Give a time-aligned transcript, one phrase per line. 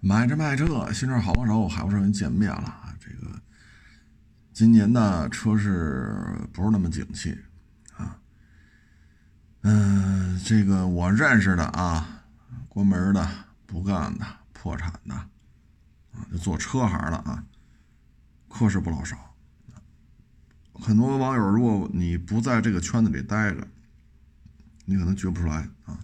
[0.00, 2.94] 买车卖车，新车好帮手，海博车跟见面了啊！
[3.00, 3.40] 这个
[4.52, 6.14] 今年呢，车市
[6.52, 7.36] 不是那么景气
[7.96, 8.18] 啊。
[9.62, 12.24] 嗯，这个我认识的啊，
[12.68, 13.28] 关门的、
[13.66, 15.28] 不干的、破产的啊，
[16.30, 17.44] 就做车行的啊，
[18.48, 19.34] 可是不老少。
[20.74, 23.66] 很多网友，如果你不在这个圈子里待着，
[24.84, 25.98] 你可能觉不出来啊。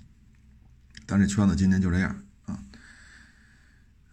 [1.07, 2.17] 但这圈子今年就这样。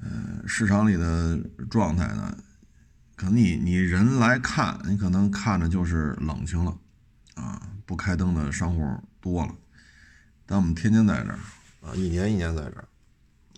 [0.01, 1.37] 呃，市场里的
[1.69, 2.37] 状态呢，
[3.17, 6.77] 可能你你人来看，你可能看着就是冷清了，
[7.35, 9.53] 啊，不开灯的商户多了。
[10.45, 11.39] 但我们天天在这儿，
[11.81, 12.87] 啊，一年一年在这儿，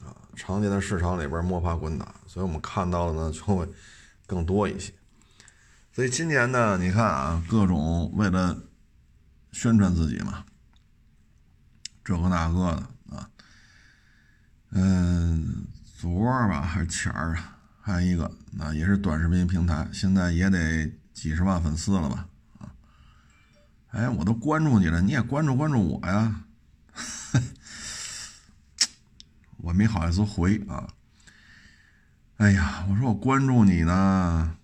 [0.04, 3.70] 啊，常年在市场里边摸爬滚打，所以我们看到的呢就会
[4.26, 4.92] 更多一些。
[5.94, 8.64] 所以今年呢，你看啊，各种为了
[9.52, 10.44] 宣传自己嘛，
[12.04, 13.30] 这个那个的啊，
[14.72, 15.68] 嗯。
[16.02, 17.58] 昨儿吧 还是前儿啊？
[17.80, 22.28] 还有一个，那也是短视频平台，现在也得几十万粉丝了吧？
[22.58, 22.74] 啊，
[23.92, 26.42] 哎，我都关注你了，你也关注关注我呀？
[29.58, 30.88] 我没好意思回啊。
[32.38, 34.58] 哎呀，我说我关注你呢。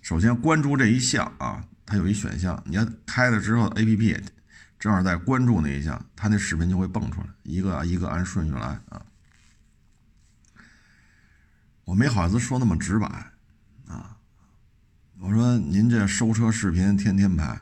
[0.00, 4.18] 首先关注这一项啊，它有一选项，你要开了之后，A P P
[4.78, 9.02] 正好在关注那一项，它那视频就会蹦出来，一个一个按顺序来啊。
[11.88, 13.06] 我没好意思说那么直白，
[13.86, 14.18] 啊，
[15.20, 17.58] 我说您这收车视频天天拍，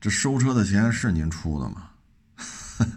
[0.00, 1.90] 这收车的钱是您出的吗？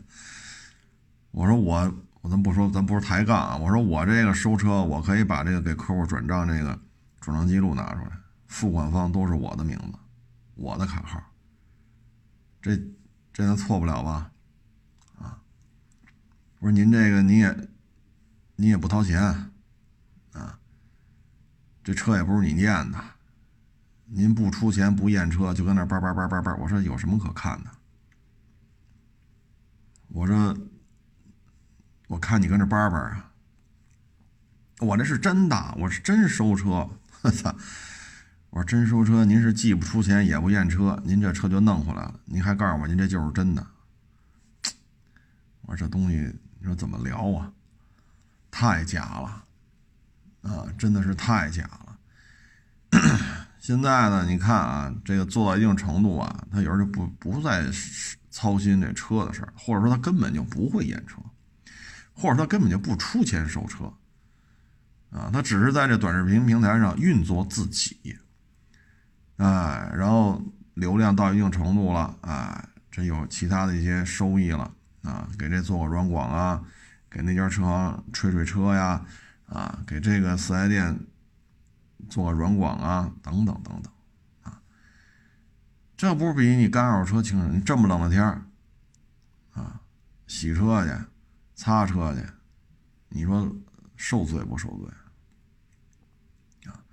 [1.31, 6.79] 我说我我咱不说咱不是抬杠啊，我说我这个收车我可以把这个给客户转账这个
[7.19, 8.11] 转账记录拿出来，
[8.47, 9.99] 付款方都是我的名字，
[10.55, 11.21] 我的卡号，
[12.61, 12.81] 这
[13.33, 14.31] 这能错不了吧？
[15.19, 15.37] 啊，
[16.59, 17.69] 我说您这个你也
[18.55, 19.51] 你也不掏钱。
[20.37, 20.59] 啊，
[21.83, 23.03] 这车也不是你念的，
[24.05, 26.55] 您不出钱不验车，就跟那叭叭叭叭叭。
[26.55, 27.69] 我说有什么可看的？
[30.09, 30.57] 我说，
[32.07, 33.31] 我看你跟这叭叭啊，
[34.79, 36.89] 我这是真的，我是真收车。
[37.23, 37.53] 我操！
[38.49, 43.67] 我说真收车，您是既不出钱也不验车，您这车就弄回来了，您还告诉我您这就是真的。
[45.63, 46.15] 我说这东西
[46.59, 47.51] 你说怎么聊啊？
[48.49, 49.43] 太假了。
[50.47, 51.97] 啊，真的是太假了！
[53.59, 57.65] 现在呢，你看啊，这个做到一定程度啊，他有时候就不不再
[58.31, 61.17] 操心这车的事儿，或者说他根本就不会验车，
[62.13, 63.91] 或者他根本就不出钱收车，
[65.09, 68.17] 啊，他只是在这短视频平台上运作自己，
[69.35, 70.41] 哎，然后
[70.75, 74.71] 流量到一定程度了，哎，这有其他的一些收益了，
[75.03, 76.63] 啊，给这做个软广啊，
[77.09, 79.03] 给那家车行吹吹车呀。
[79.47, 80.99] 啊，给这个四 S 店
[82.09, 83.91] 做软广啊，等等等等，
[84.43, 84.61] 啊，
[85.95, 87.55] 这不是比你干二手车轻？
[87.55, 88.23] 你这么冷的天，
[89.53, 89.81] 啊，
[90.27, 90.91] 洗车去，
[91.55, 92.21] 擦车去，
[93.07, 93.55] 你说
[93.95, 96.69] 受罪不受罪？
[96.69, 96.83] 啊，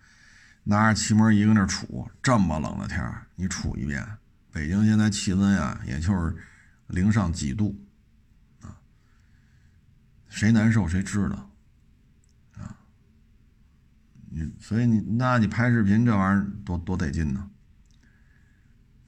[0.63, 3.05] 拿着气门仪搁那杵，这么冷的天，
[3.35, 4.07] 你杵一遍，
[4.53, 6.37] 北京现在气温呀，也就是
[6.87, 7.77] 零上几度，
[8.63, 8.79] 啊，
[10.29, 11.51] 谁难受谁知道。
[14.37, 17.49] 你所以你那你拍视频这玩意儿多多得劲呢，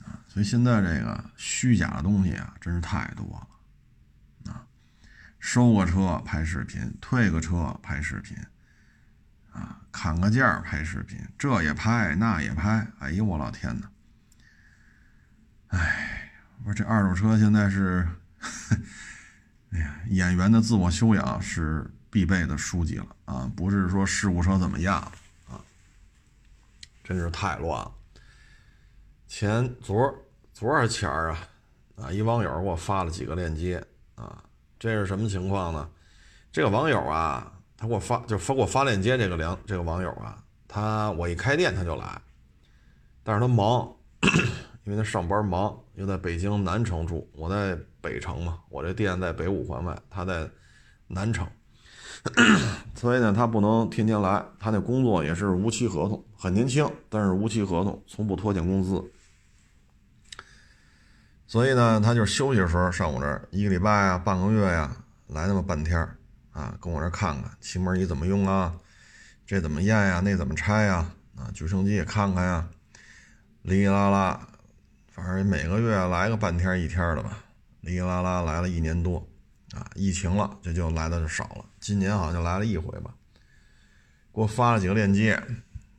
[0.04, 0.22] 啊！
[0.28, 3.26] 所以现在这个虚假的东西啊，真是太多
[4.44, 4.64] 了，啊！
[5.41, 8.37] 收个车拍视频，退个车拍视频，
[9.50, 13.91] 啊，砍个价拍视频，这也拍那也拍，哎呦我老天哪！
[15.76, 18.06] 哎，我说这二手车现在是，
[19.75, 21.91] 哎呀，演员的自我修养是。
[22.11, 25.00] 必备的书籍了啊，不是说事故车怎么样
[25.49, 25.61] 啊，
[27.05, 27.93] 真是太乱了。
[29.27, 30.15] 前昨
[30.53, 31.49] 昨儿前儿啊，
[31.97, 33.84] 啊，一网友给我发了几个链接
[34.15, 34.43] 啊，
[34.78, 35.89] 这是什么情况呢？
[36.53, 42.23] 这个网友啊，他给我发就发给我发链接，这个梁这个网友啊，他我一开店他就来，
[43.23, 43.94] 但是他忙，
[44.85, 50.49] 因为他上班忙，又在北京南城住，我在北城嘛，我这店在北五环外，他在
[51.08, 51.47] 南城。
[52.94, 54.44] 所以呢，他不能天天来。
[54.58, 59.02] 他那工作也是无期合同，很年轻，但是无期合同，从不拖欠工资。
[61.46, 64.96] 所以呢，他就休息的时候上我这儿，一个礼拜啊，半个月呀，
[65.28, 66.17] 来那么半天儿
[66.52, 68.75] 啊，跟我这儿看看气门仪怎么用啊，
[69.46, 72.69] 这怎么验呀，那怎么拆呀，啊，举升机也看看呀，
[73.62, 74.49] 哩哩啦啦，
[75.12, 77.44] 反正每个月来个半天一天的吧，
[77.82, 79.25] 哩哩啦啦来了一年多，
[79.73, 81.65] 啊，疫情了，这就来的就少了。
[81.81, 83.15] 今年好像就来了一回吧，
[84.33, 85.35] 给我发了几个链接，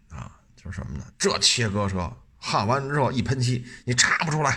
[0.09, 1.05] 啊，就是什么呢？
[1.17, 4.51] 这切割车焊完之后一喷漆，你查不出来；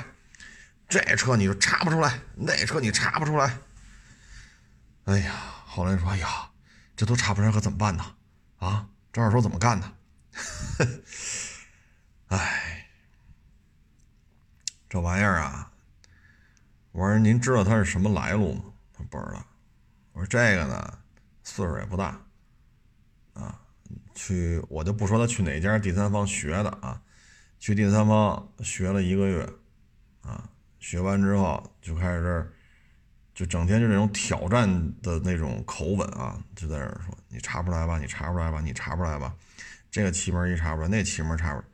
[0.89, 3.59] 这车你就查不出来，那车你查不出来。
[5.05, 5.35] 哎呀，
[5.67, 6.51] 后来说，哎呀，
[6.95, 8.15] 这都查不出来可怎么办呢？
[8.59, 9.93] 啊，这二手怎么干呢？
[12.29, 12.89] 哎，
[14.89, 15.73] 这玩意儿啊，
[16.93, 18.65] 我说您知道它是什么来路吗？
[19.05, 19.44] 不知道。
[20.12, 20.99] 我说这个呢，
[21.43, 22.20] 岁数也不大，
[23.35, 23.61] 啊，
[24.14, 27.00] 去我就不说他去哪家第三方学的啊，
[27.58, 29.49] 去第三方学了一个月，
[30.23, 30.49] 啊，
[30.79, 32.52] 学完之后就开始这。
[33.32, 34.69] 就整天就那种挑战
[35.00, 37.99] 的那种口吻啊，就在这儿说：“你查不出来吧？
[37.99, 38.61] 你查不出来吧？
[38.61, 39.35] 你查不出来吧？
[39.91, 41.73] 这个气门一查不出来，那气门查不出来。”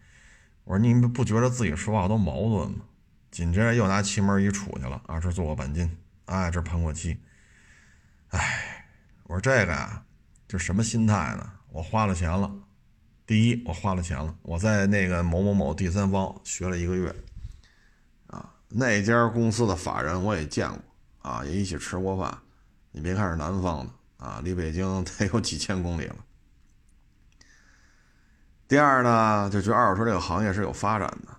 [0.62, 2.84] 我说：“你不觉得自己说话都矛盾吗？”
[3.32, 5.90] 紧接着又拿气门一杵去了啊，这做个钣金，
[6.26, 7.18] 哎，这喷过漆。
[8.28, 8.86] 哎，
[9.24, 10.04] 我说这个呀，
[10.46, 11.52] 就什么心态呢？
[11.70, 12.54] 我花了钱了，
[13.26, 17.14] 第一，我花了钱了，我在那个某某某第三方学了一个月，
[18.28, 20.78] 啊，那家公司的法人我也见过。
[21.18, 22.38] 啊，也一起吃过饭。
[22.92, 26.16] 你别看是南方的啊，离北京 得有几千公里了。
[28.68, 31.36] 第二呢，就觉得二手车这个行业是有发展的。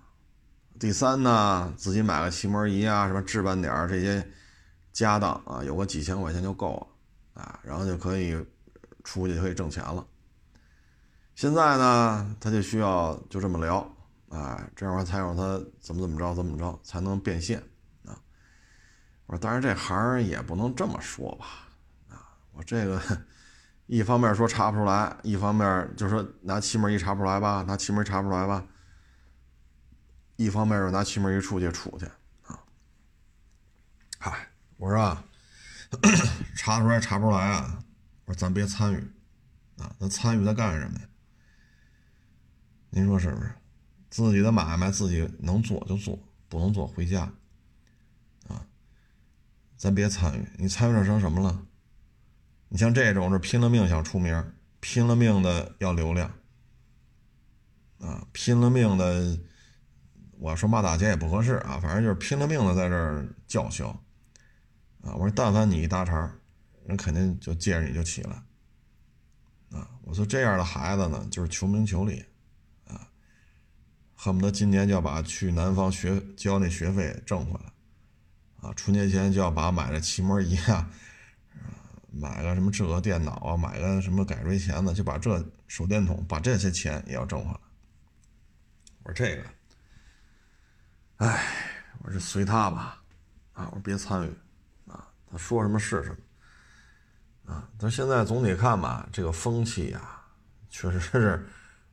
[0.78, 4.30] 第三呢，自己买个漆膜仪啊，什么置办点这些
[4.92, 6.76] 家当啊，有个几千块钱就够
[7.34, 8.34] 了啊，然后就可以
[9.04, 10.06] 出去可以挣钱了。
[11.34, 13.78] 现在呢，他就需要就这么聊，
[14.28, 17.62] 啊，这样才让他怎么怎么着怎么着才能变现
[18.04, 18.18] 啊。
[19.26, 21.46] 我说，当然这行也不能这么说吧，
[22.08, 23.00] 啊，我这个
[23.86, 28.66] 一方面说查不出来，一方面就说拿气门一查不出来吧，拿气门查不出来吧，
[30.36, 32.04] 一方面又拿气门一出去出去，
[32.46, 32.58] 啊，
[34.18, 34.47] 嗨，
[34.78, 35.24] 我说啊，
[36.56, 37.84] 查出来查不出来啊，
[38.24, 38.96] 我说咱别参与，
[39.76, 41.06] 啊，咱参与它干什么呀？
[42.90, 43.52] 您说是不是？
[44.08, 47.30] 自己的买卖自己能做就做，不能做回家
[48.48, 48.64] 啊。
[49.76, 51.66] 咱别参与，你参与成什么了？
[52.68, 56.32] 你像这种是拼了命想出名，拼了命的要流量，
[57.98, 59.38] 啊，拼了命的，
[60.38, 63.98] 我说骂大街也不合适啊，反正就是拼了命的在这儿叫嚣，
[65.02, 66.30] 啊，我说但凡你一搭茬，
[66.86, 68.42] 人肯定就借着你就起来，
[69.78, 72.24] 啊，我说这样的孩子呢，就是求名求利，
[72.86, 73.08] 啊，
[74.14, 77.72] 恨不得今年就要把去南方学交那学费挣回来。
[78.60, 80.90] 啊，春节前就要把买的漆膜仪啊，
[82.10, 87.60] 买个什么智能电脑啊，买个什么改锥钳子，就把这手电筒，把这些钱也要挣回来。
[89.04, 89.44] 我说这个，
[91.18, 91.46] 哎，
[92.02, 93.00] 我说随他吧，
[93.52, 94.32] 啊，我说别参与，
[95.30, 96.10] 他说什么是什
[97.44, 100.20] 么，啊，但现在总体看吧，这个风气呀，
[100.68, 101.46] 确实是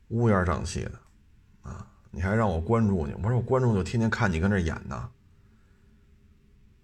[0.08, 0.92] 乌烟瘴气的，
[1.62, 5.10] 啊，你还让我关注你，我说我关注就天天看你跟这演呢。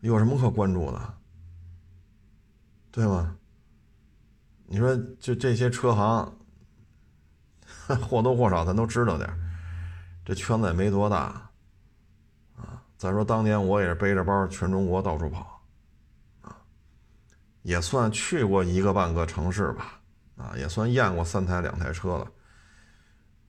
[0.00, 1.14] 有什么可关注的，
[2.90, 3.36] 对吗？
[4.66, 6.34] 你说就这些车行，
[8.08, 9.30] 或多或少咱都知道点
[10.24, 11.50] 这圈子也没多大，
[12.56, 15.51] 啊，再说当年我也是背着包全中国到处跑，
[17.62, 20.00] 也算去过一个半个城市吧，
[20.36, 22.30] 啊，也算验过三台两台车了。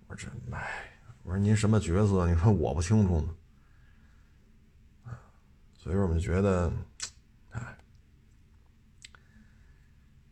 [0.07, 0.91] 我说这，哎，
[1.23, 2.27] 我说您什么角色？
[2.27, 3.33] 你说我不清楚吗？
[5.75, 6.71] 所以，我们觉得，
[7.49, 7.77] 哎，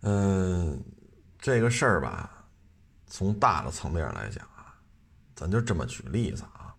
[0.02, 0.82] 嗯，
[1.38, 2.46] 这个事儿吧，
[3.08, 4.80] 从大的层面上来讲啊，
[5.36, 6.74] 咱就这么举例子啊。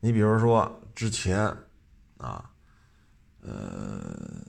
[0.00, 1.46] 你比如说之前
[2.16, 2.50] 啊，
[3.42, 4.42] 呃，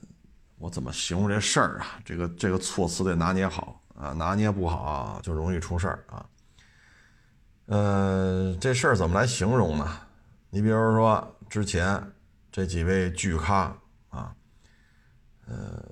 [0.58, 2.00] 我怎么形容这事儿啊？
[2.04, 6.26] 这个这个措辞得拿捏好啊，拿捏不好就容易出事儿啊。
[7.66, 10.00] 呃，这事儿怎么来形容呢？
[10.50, 12.02] 你比如说之前。
[12.52, 13.76] 这几位巨咖
[14.08, 14.34] 啊，
[15.46, 15.84] 呃，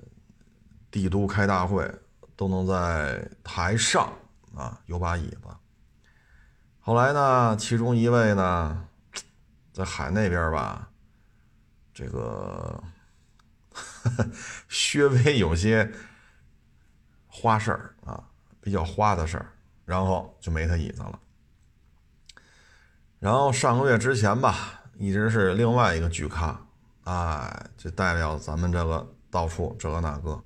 [0.89, 1.87] 帝都开大会
[2.35, 4.11] 都能在台上
[4.55, 5.41] 啊有把椅子。
[6.79, 8.83] 后来呢，其中一位呢，
[9.73, 10.89] 在海那边吧，
[11.93, 12.83] 这个
[14.67, 15.91] 稍微有些
[17.27, 18.23] 花事儿啊，
[18.61, 19.51] 比较花的事儿，
[19.85, 21.19] 然后就没他椅子了。
[23.19, 24.81] 然后上个月之前吧。
[24.97, 26.57] 一直是另外一个巨咖，
[27.03, 30.41] 哎，就代表咱们这个到处这个那个，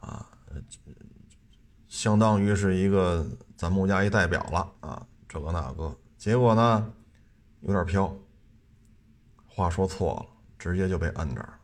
[0.00, 0.26] 啊，
[1.88, 6.92] 相当于是一个咱木家一代表了啊，这个那个，结果呢
[7.62, 8.14] 有点飘，
[9.46, 10.26] 话说错了，
[10.58, 11.57] 直接就被摁这儿。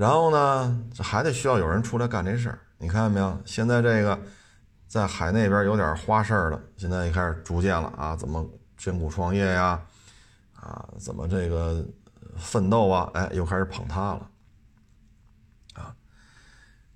[0.00, 2.58] 然后呢，这还得需要有人出来干这事儿。
[2.78, 3.38] 你看见没有？
[3.44, 4.18] 现在这个
[4.88, 9.78] 在海那边有点花事儿了，现在也开始逐渐了啊，怎么艰苦创业呀？
[10.54, 11.84] 啊，怎么这个
[12.34, 13.10] 奋斗啊？
[13.12, 14.30] 哎，又开始捧他了。
[15.74, 15.94] 啊，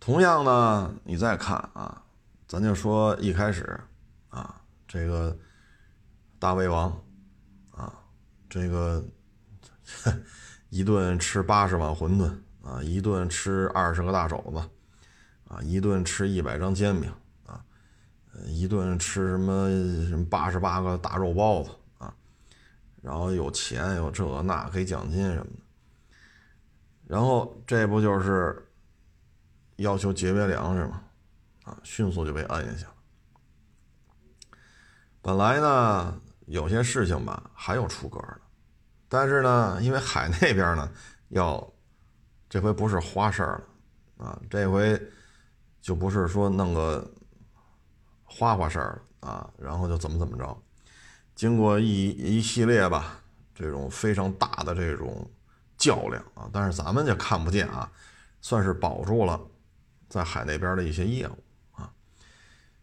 [0.00, 2.00] 同样呢，你再看啊，
[2.48, 3.78] 咱就说一开始
[4.30, 5.36] 啊，这个
[6.38, 6.90] 大胃王
[7.70, 7.92] 啊，
[8.48, 9.04] 这个
[10.70, 12.34] 一顿吃八十碗馄饨。
[12.64, 14.56] 啊，一顿吃二十个大肘子，
[15.52, 17.12] 啊，一顿吃一百张煎饼，
[17.44, 17.62] 啊，
[18.46, 19.68] 一顿吃什么
[20.08, 22.14] 什么八十八个大肉包子，啊，
[23.02, 25.58] 然后有钱有这那给奖金什么的，
[27.06, 28.66] 然后这不就是
[29.76, 31.02] 要求节约粮食吗？
[31.64, 32.94] 啊，迅速就被摁下去了。
[35.20, 38.40] 本来呢，有些事情吧还有出格的，
[39.06, 40.90] 但是呢，因为海那边呢
[41.28, 41.73] 要。
[42.54, 43.64] 这回不是花事儿
[44.16, 44.96] 了，啊，这回
[45.80, 47.04] 就不是说弄个
[48.22, 50.56] 花花事儿啊，然后就怎么怎么着。
[51.34, 53.20] 经过一一系列吧，
[53.56, 55.28] 这种非常大的这种
[55.76, 57.90] 较量啊，但是咱们就看不见啊，
[58.40, 59.40] 算是保住了
[60.08, 61.36] 在海那边的一些业务
[61.72, 61.92] 啊。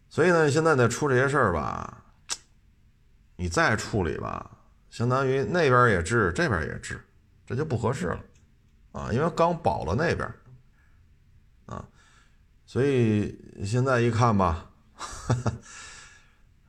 [0.09, 2.03] 所以呢，现在呢出这些事儿吧，
[3.37, 4.51] 你再处理吧，
[4.89, 7.01] 相当于那边也治，这边也治，
[7.45, 8.19] 这就不合适了。
[8.91, 10.33] 啊，因为刚保了那边，
[11.65, 11.87] 啊，
[12.65, 14.69] 所以现在一看吧，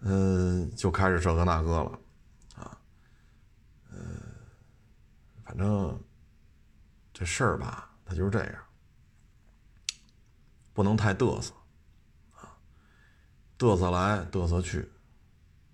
[0.00, 1.98] 嗯，就开始这个那个了，
[2.54, 2.78] 啊，
[3.90, 4.20] 嗯，
[5.44, 6.00] 反正
[7.12, 8.54] 这事儿吧，它就是这样，
[10.72, 11.52] 不能太嘚瑟，
[12.36, 12.54] 啊，
[13.58, 14.88] 嘚瑟来嘚瑟去，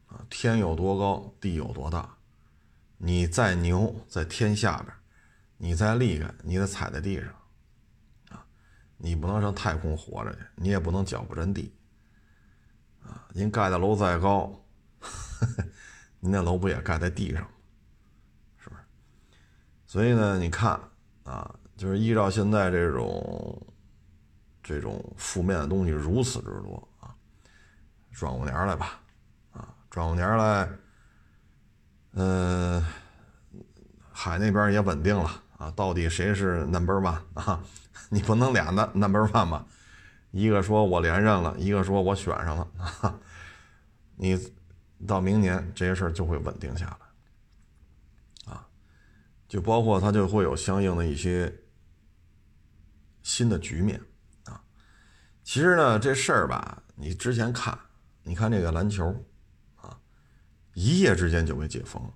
[0.07, 2.17] 啊，天有多高，地有多大，
[2.97, 4.95] 你再牛，在天下边。
[5.61, 7.29] 你再厉害，你得踩在地上，
[8.31, 8.47] 啊，
[8.97, 11.75] 你不能上太空活着去，你也不能脚不沾地，
[13.03, 14.65] 啊，您盖的楼再高，
[16.21, 17.49] 您那楼不也盖在地上吗？
[18.57, 18.81] 是不是？
[19.85, 20.81] 所以呢，你看
[21.25, 23.67] 啊，就是依照现在这种
[24.62, 27.12] 这种负面的东西如此之多啊，
[28.12, 29.00] 转过年来吧，
[29.50, 30.71] 啊，转过年来，
[32.12, 32.81] 嗯，
[34.12, 35.43] 海那边也稳定了。
[35.59, 37.62] 啊，到底谁是 number one 啊？
[38.11, 39.67] 你不能俩的 number one 吧？
[40.31, 42.69] 一个说我连任了，一个说我选上了
[43.00, 43.19] 啊。
[44.15, 44.38] 你
[45.05, 46.87] 到明年这些事儿就会稳定下
[48.47, 48.69] 来，啊，
[49.49, 51.53] 就包括它就会有相应的一些
[53.23, 54.00] 新的局面
[54.45, 54.62] 啊。
[55.43, 57.77] 其实呢，这事儿吧，你之前看，
[58.23, 59.25] 你看这个篮球
[59.75, 59.99] 啊，
[60.75, 62.11] 一夜之间就被解封了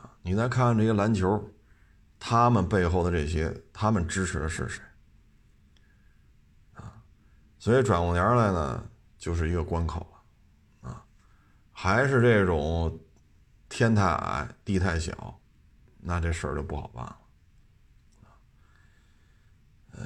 [0.00, 0.14] 啊。
[0.22, 1.44] 你再看看这些篮球。
[2.24, 4.80] 他们背后的这些，他们支持的是谁？
[6.74, 7.02] 啊，
[7.58, 8.88] 所以转过年来呢，
[9.18, 11.04] 就是一个关口了，啊，
[11.72, 12.96] 还是这种
[13.68, 15.36] 天太矮地太小，
[15.98, 17.18] 那这事儿就不好办了，
[19.90, 20.04] 呃，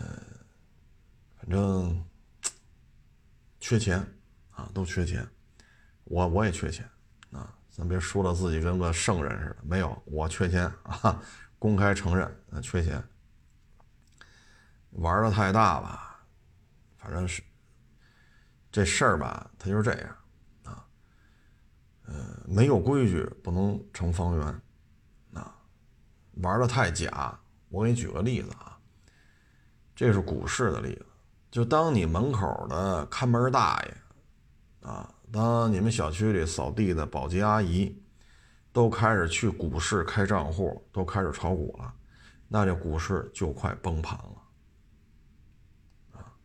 [1.36, 2.02] 反正
[3.60, 3.98] 缺钱
[4.52, 5.28] 啊，都缺钱，
[6.04, 6.88] 我我也缺钱
[7.30, 11.22] 啊，咱别说了自己跟个圣人似的，没有，我缺钱啊。
[11.58, 13.02] 公开承认，啊，缺钱，
[14.90, 16.20] 玩的太大吧，
[16.96, 17.42] 反正是
[18.70, 20.16] 这事儿吧，它就是这样
[20.64, 20.86] 啊，
[22.04, 24.46] 呃，没有规矩不能成方圆，
[25.32, 25.56] 啊，
[26.42, 27.38] 玩的太假。
[27.68, 28.78] 我给你举个例子啊，
[29.94, 31.06] 这是股市的例子，
[31.50, 33.96] 就当你门口的看门大爷，
[34.88, 38.02] 啊，当你们小区里扫地的保洁阿姨。
[38.76, 41.94] 都开始去股市开账户，都开始炒股了，
[42.46, 44.42] 那这股市就快崩盘了
[46.20, 46.36] 啊！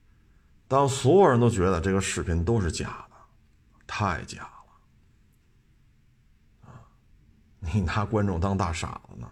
[0.65, 3.17] 当所有人都觉得这个视频都是假的，
[3.85, 4.63] 太假了
[6.71, 6.79] 啊！
[7.59, 9.29] 你拿观众当大傻子呢？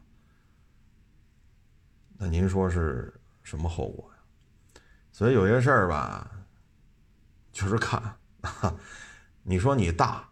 [2.17, 4.17] 那您说是什么后果呀？
[5.13, 6.29] 所以有些事儿吧，
[7.53, 8.13] 就是看，
[9.41, 10.29] 你说你大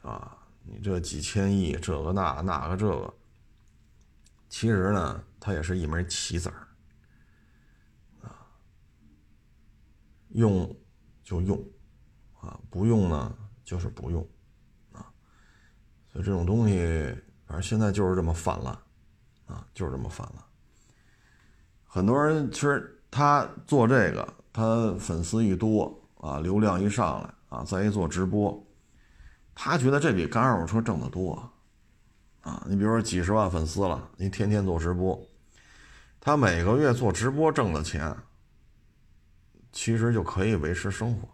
[0.00, 0.33] 啊？
[0.66, 3.14] 你这几千亿，这个那那个这个，
[4.48, 6.66] 其实呢，它也是一枚棋子儿，
[8.22, 8.48] 啊，
[10.30, 10.74] 用
[11.22, 11.62] 就用，
[12.40, 14.26] 啊，不用呢就是不用，
[14.92, 15.12] 啊，
[16.08, 16.78] 所以这种东西，
[17.46, 18.72] 反正现在就是这么泛滥，
[19.44, 20.42] 啊，就是这么泛滥。
[21.84, 28.66] 很多人其实他做这个，他粉丝一多啊，流量一上来啊，再一做直播。
[29.54, 31.50] 他觉得这比干二手车挣得多，
[32.40, 35.20] 啊，你比如说几十万粉丝了，你天天做直播，
[36.20, 38.16] 他每个月做直播挣的钱，
[39.72, 41.28] 其实就可以维持生活。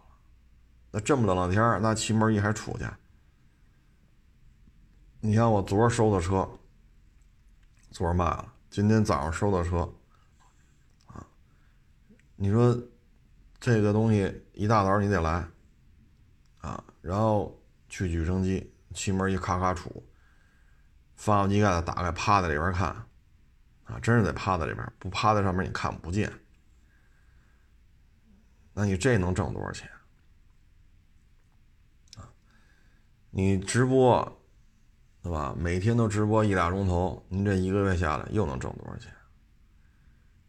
[0.91, 2.85] 那这么冷的天那气门一还出去。
[5.21, 6.49] 你像我昨儿收的车，
[7.91, 9.89] 昨儿卖了，今天早上收的车，
[11.05, 11.25] 啊，
[12.35, 12.77] 你说
[13.59, 15.47] 这个东西一大早你得来，
[16.59, 17.55] 啊，然后
[17.91, 20.01] 去举升机，气门一咔咔杵，
[21.15, 22.87] 发动机盖子打开，趴在里边看，
[23.83, 26.31] 啊，真是得趴在里边，不趴在上面你看不见。
[28.73, 29.87] 那你这能挣多少钱？
[32.17, 32.27] 啊，
[33.29, 34.37] 你直播。
[35.23, 35.53] 对吧？
[35.55, 39.13] 每天都直播一俩钟头，您这一个月下来又能挣多少钱？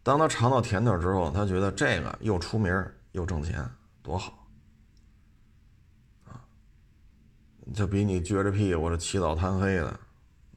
[0.02, 2.74] 当他尝到甜头之后，他觉得这个又出名
[3.10, 3.70] 又挣钱，
[4.02, 4.48] 多好
[6.24, 6.40] 啊！
[7.74, 9.88] 就比你撅着屁股这起早贪黑的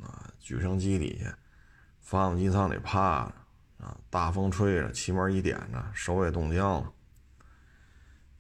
[0.01, 1.37] 啊，举升机底下，
[2.01, 6.91] 发动机舱里趴着啊，大风吹着，气门一点着，手也冻僵了。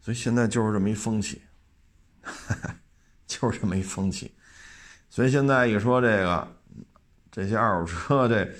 [0.01, 1.41] 所以现在就是这么一风气，
[3.25, 4.35] 就是这么一风气。
[5.09, 6.47] 所以现在一说这个，
[7.31, 8.51] 这些二手车，这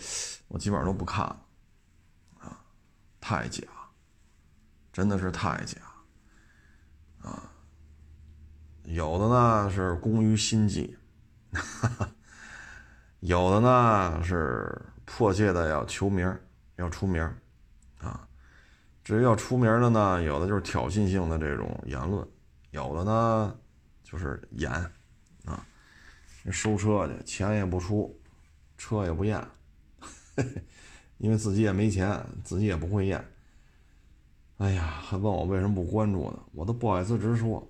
[0.48, 1.46] 我基本上都不看了，
[2.40, 2.62] 啊，
[3.20, 3.64] 太假，
[4.94, 5.78] 真的是太假，
[8.86, 10.96] 有的呢是工于心计，
[13.22, 16.32] 有的呢是迫切的要求名
[16.76, 17.22] 要出名
[18.00, 18.28] 啊，
[19.04, 22.28] 至于要出名的呢，有的就是挑衅性的这种言论，
[22.72, 23.56] 有的呢
[24.04, 24.72] 就是演
[25.46, 25.66] 啊。
[26.52, 28.16] 收车去，钱也不出，
[28.78, 29.44] 车也不验，
[31.18, 33.26] 因为自己也没钱，自己也不会验。
[34.58, 36.40] 哎呀，还问我为什么不关注呢？
[36.54, 37.68] 我都不好意思直说。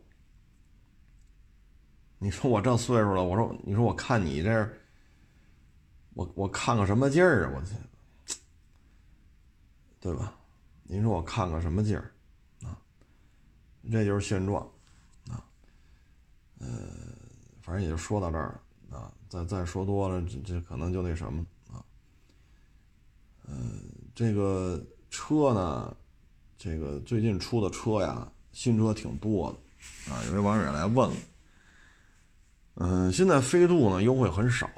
[2.17, 4.69] 你说我这岁数了，我说，你说我看你这，
[6.13, 7.51] 我我看个什么劲儿啊？
[7.55, 7.75] 我去，
[9.99, 10.35] 对吧？
[10.83, 12.11] 您说我看个什么劲儿
[12.63, 12.77] 啊？
[13.91, 14.61] 这就是现状
[15.29, 15.43] 啊。
[16.59, 16.67] 呃，
[17.61, 18.59] 反正也就说到这儿。
[18.91, 21.83] 啊，再再说多了，这这可能就那什么啊，
[23.43, 23.81] 嗯，
[24.13, 25.93] 这个车呢，
[26.57, 31.15] 这个最近出的车呀，新车挺多的，啊，有位网友来问了，
[32.75, 34.69] 嗯，现在飞度呢优惠很少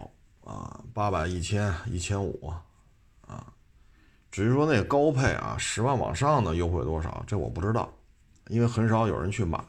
[0.43, 2.53] 啊，八百、一千、一千五，
[3.27, 3.45] 啊，
[4.31, 7.91] 至于说那个高配啊，十万往上的优惠多少，这我不知道，
[8.47, 9.59] 因为很少有人去买，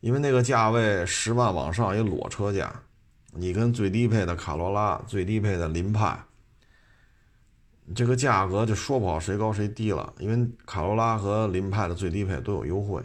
[0.00, 2.72] 因为那个价位十万往上也裸车价。
[3.30, 6.18] 你跟最低配的卡罗拉、最低配的凌派，
[7.94, 13.02] 这个价格就说不好谁高谁低了，因为卡罗拉和凌派的最低配都有优惠，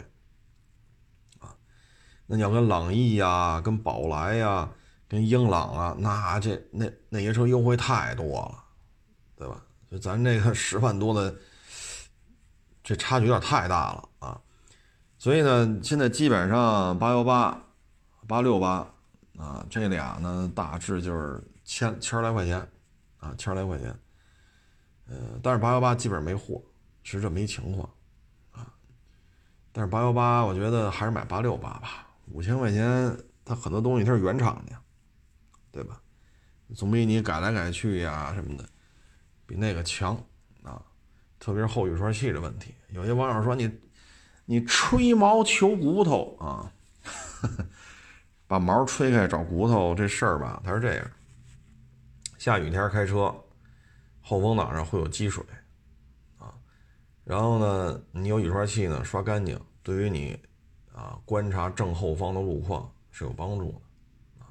[2.26, 4.68] 那你要跟朗逸呀、跟宝来呀、
[5.08, 8.64] 跟英朗啊，那这那那些车优惠太多了，
[9.36, 9.62] 对吧？
[9.90, 11.34] 就咱这个十万多的，
[12.82, 14.40] 这差距有点太大了啊，
[15.18, 17.60] 所以呢，现在基本上八幺八、
[18.26, 18.88] 八六八。
[19.36, 22.56] 啊，这俩呢，大致就是千千来块钱，
[23.18, 23.88] 啊，千来块钱，
[25.08, 26.62] 呃，但是八幺八基本没货，
[27.02, 27.90] 是这么一情况，
[28.52, 28.72] 啊，
[29.72, 34.72] 但是八幺八，我觉得还是买八六八吧，五千块钱，它很多东西它是原厂的，
[35.70, 36.00] 对吧？
[36.74, 38.64] 总比你改来改去呀什么的，
[39.46, 40.14] 比那个强
[40.62, 40.82] 啊，
[41.38, 43.70] 特别是后雨刷器的问题，有些网友说你
[44.46, 46.72] 你吹毛求骨头啊。
[48.46, 51.10] 把毛吹开找骨头这事儿吧，它是这样：
[52.38, 53.34] 下雨天开车，
[54.20, 55.42] 后风挡上会有积水，
[56.38, 56.54] 啊，
[57.24, 60.38] 然后呢，你有雨刷器呢，刷干净，对于你
[60.94, 64.46] 啊观察正后方的路况是有帮助的，啊，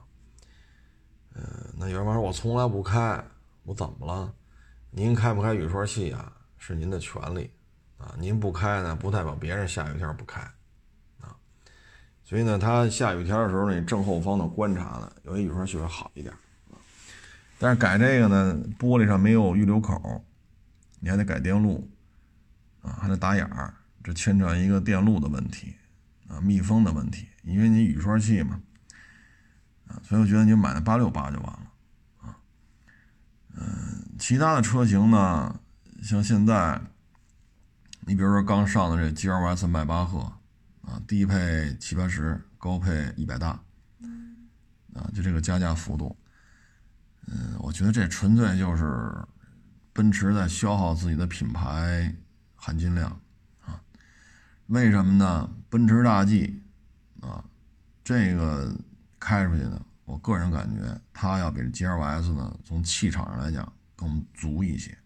[1.35, 1.43] 嗯，
[1.77, 3.23] 那有人说我从来不开，
[3.63, 4.33] 我怎么了？
[4.91, 7.49] 您开不开雨刷器啊，是您的权利，
[7.97, 10.41] 啊，您不开呢，不代表别人下雨天不开
[11.21, 11.35] 啊。
[12.23, 16.33] 所以呢，它下雨天的时候，你正后方的观察呢，有些雨刷器会好一点
[17.57, 20.23] 但是改这个呢，玻璃上没有预留口，
[20.99, 21.89] 你还得改电路
[22.81, 25.73] 啊，还得打眼儿，这牵扯一个电路的问题
[26.41, 27.27] 密封的问题。
[27.43, 28.61] 因为你雨刷器嘛，
[29.87, 31.71] 啊，所以我觉得你买那八六八就完了
[32.21, 32.37] 啊。
[33.55, 35.59] 嗯，其他的车型呢，
[36.01, 36.79] 像现在，
[38.01, 40.31] 你比如说刚上的这 G L S 迈巴赫。
[40.85, 43.51] 啊，低配七八十，高配一百大，
[44.93, 46.13] 啊，就这个加价幅度，
[47.25, 49.17] 嗯，我觉得这纯粹就是
[49.93, 52.13] 奔驰在消耗自己的品牌
[52.53, 53.17] 含金量。
[54.67, 55.49] 为什么呢？
[55.69, 56.61] 奔驰大 G
[57.21, 57.43] 啊，
[58.03, 58.75] 这个
[59.19, 64.97] 开出去呢，我个人感觉它要比 G L S 呢，从气场上来讲更足一些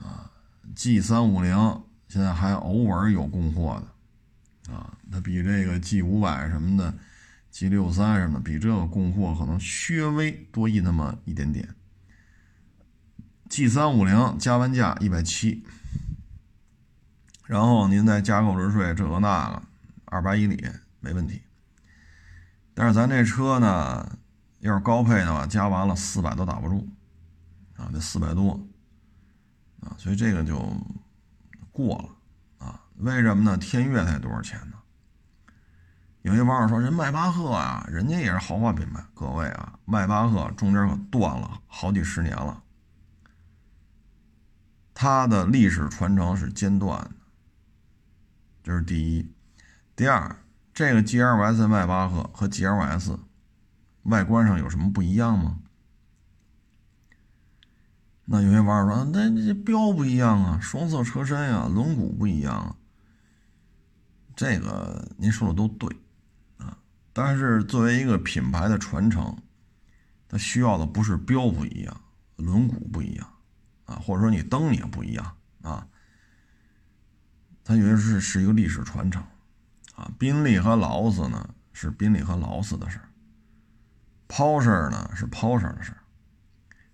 [0.00, 0.30] 啊
[0.74, 3.82] ，G 三五零现在还偶尔有供货
[4.64, 6.92] 的，啊，它比这个 G 五百什么的
[7.50, 11.74] ，G 六三什么的，比这个供货可能稍微多一那么一点点。
[13.48, 15.64] G 三五零加完价一百七，
[17.48, 19.62] 然后您再加购置税这个那个，
[20.04, 20.62] 二百以里
[21.00, 21.42] 没问题。
[22.74, 24.18] 但是咱这车呢，
[24.58, 26.86] 要是高配的话，加完了四百都打不住，
[27.76, 28.60] 啊，得四百多，
[29.80, 30.58] 啊，所以这个就
[31.72, 33.56] 过了，啊，为什么呢？
[33.56, 34.76] 天悦才多少钱呢？
[36.20, 42.62] 有些网友说，人迈巴赫啊，人家也是豪华品牌，各位啊，迈巴赫中间可断了好几十年了，
[44.92, 47.10] 它的历史传承是间断的，
[48.68, 49.26] 这是第一，
[49.96, 50.36] 第二。
[50.74, 53.18] 这个 G L S 迈巴赫和 G L S
[54.02, 55.60] 外观上有什么不一样吗？
[58.26, 62.76] 那有些网友说，那这标不一样啊，双色车身呀，轮毂不一样啊。
[64.36, 65.88] 这个您说的都对
[66.58, 66.76] 啊，
[67.14, 69.34] 但是作为一个品牌的传承，
[70.28, 72.00] 它需要的不是标不一样，
[72.36, 73.26] 轮毂不一样
[73.86, 75.88] 啊，或者说你灯也不一样啊，
[77.68, 79.22] 它因为是是一个历史传承。
[79.94, 83.08] 啊，宾利和劳斯呢是宾利和劳斯的事儿
[84.26, 85.98] 抛事儿呢是抛事儿的事儿，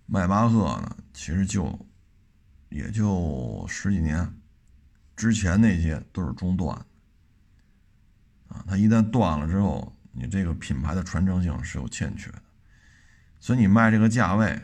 [0.05, 1.87] 迈巴赫呢其实就
[2.67, 4.35] 也就十几年，
[5.15, 6.75] 之前那些都是中断，
[8.47, 12.41] 啊，它一旦断了之后，你这个品牌的传承性是有欠缺的，
[13.39, 14.59] 所以你卖这个价位，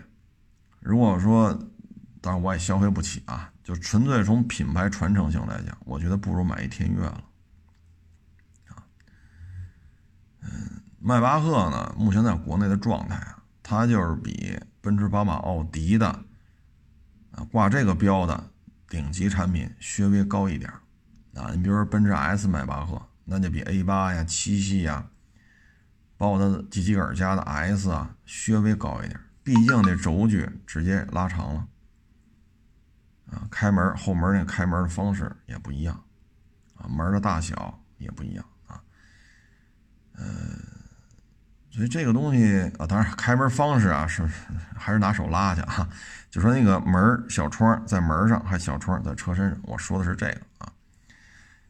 [0.80, 1.54] 如果说，
[2.20, 7.24] 当然我也消费不起啊，就纯粹从品牌传承性来讲，我觉得不如买一天悦了。
[10.42, 16.08] 嗯，迈巴赫呢，目前在国内的状态啊，它就是比奔驰、宝马、奥迪的
[17.32, 18.52] 啊挂这个标的
[18.90, 20.72] 顶级产品稍微高一点
[21.36, 21.52] 啊。
[21.52, 25.08] 你比如说奔驰 S 迈巴赫，那就比 A 八呀、七系呀，
[26.18, 29.20] 包括它吉吉尔家的 S 啊，稍微高一点。
[29.44, 31.68] 毕竟这轴距直接拉长了
[33.32, 35.96] 啊，开门后门那开门的方式也不一样
[36.76, 38.80] 啊，门的大小也不一样啊。
[40.18, 40.60] 嗯，
[41.72, 44.30] 所以这个东西啊，当然开门方式啊是
[44.76, 45.88] 还是拿手拉去啊。
[46.30, 50.72] 就说那个门小窗在门上，还小窗在车身上，我说的是这个啊。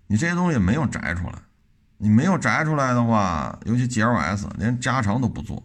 [0.08, 1.34] 你这些东西没有摘出来，
[1.98, 5.64] 你没有摘出来的话，尤其 G L S 连加长都不做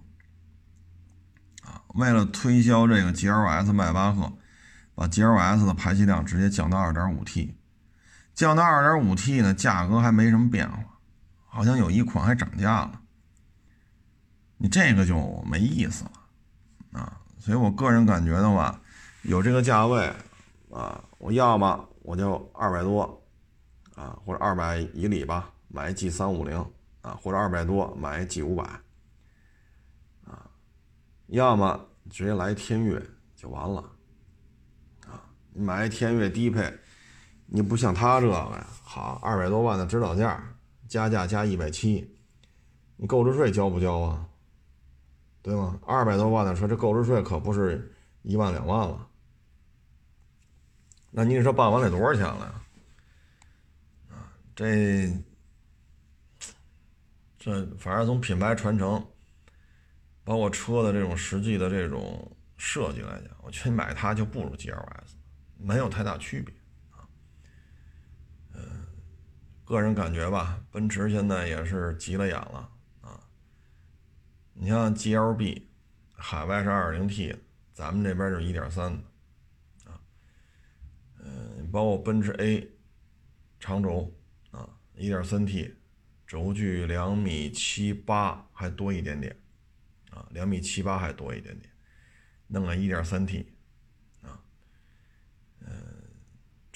[1.62, 1.82] 啊。
[1.94, 4.32] 为了推销这个 G L S 迈巴赫，
[4.96, 7.54] 把 G L S 的排气量直接降到二点五 T，
[8.35, 10.98] 降到二点五 T 呢，价格还没什么变化。
[11.44, 13.00] 好像有一款还涨价了，
[14.56, 17.20] 你这个就没意思了啊！
[17.38, 18.78] 所以我个人感觉的话，
[19.22, 20.12] 有这个价位
[20.70, 23.22] 啊，我要么我就二百多
[23.94, 26.59] 啊，或者二百以里吧，买 G 三五零
[27.00, 28.64] 啊，或者二百多买 G 五百
[30.24, 30.50] 啊，
[31.28, 33.02] 要么直接来天悦
[33.35, 33.82] 就完了！
[35.57, 36.73] 买一天越低配，
[37.47, 40.42] 你不像他这个呀，好二百多万的指导价。
[40.88, 42.09] 加价加一百七，
[42.97, 44.25] 你购置税交不交啊？
[45.42, 45.77] 对吗？
[45.85, 47.92] 二百多万的车，这购置税可不是
[48.23, 49.05] 一万两万了。
[51.11, 54.16] 那你说办完得多少钱了呀？
[54.16, 55.12] 啊，这
[57.37, 59.05] 这反正从品牌传承，
[60.23, 65.15] 包括车的这种实际的这种设计来讲，我觉得买它就不如 G L S，
[65.59, 66.55] 没有太大区别。
[66.90, 67.09] 啊，
[68.55, 68.87] 嗯
[69.64, 73.21] 个人感觉吧，奔驰现在也是急了眼了啊！
[74.55, 75.62] 你像 GLB，
[76.12, 77.37] 海外是 2.0T，
[77.73, 80.01] 咱们这边就是1.3的啊。
[81.19, 82.71] 嗯，包括奔驰 A，
[83.59, 84.14] 长轴
[84.53, 85.75] 啊，1.3T，
[86.27, 89.37] 轴距两米七八还多一点点
[90.11, 91.71] 啊，两米七八还多一点点，
[92.47, 93.47] 弄个 1.3T
[94.23, 94.40] 啊，
[95.61, 95.77] 嗯，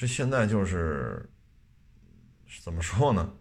[0.00, 1.28] 这现在就是。
[2.64, 3.32] 怎么说呢？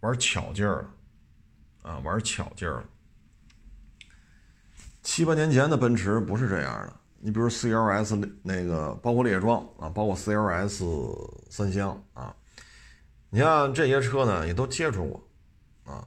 [0.00, 2.84] 玩巧劲儿了，啊，玩巧劲儿了。
[5.02, 6.92] 七八年前的奔驰不是这样的。
[7.20, 12.36] 你比如 CLS 那个，包括列装啊，包括 CLS 三厢啊，
[13.30, 16.06] 你像这些车呢，也都接触过啊。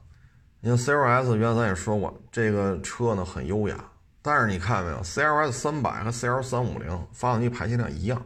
[0.60, 8.24] 你像 CLS，原来咱也说过，这个车呢很优雅，但是你看没有，CLS 三百和 CL 三五零发动机排气量一样。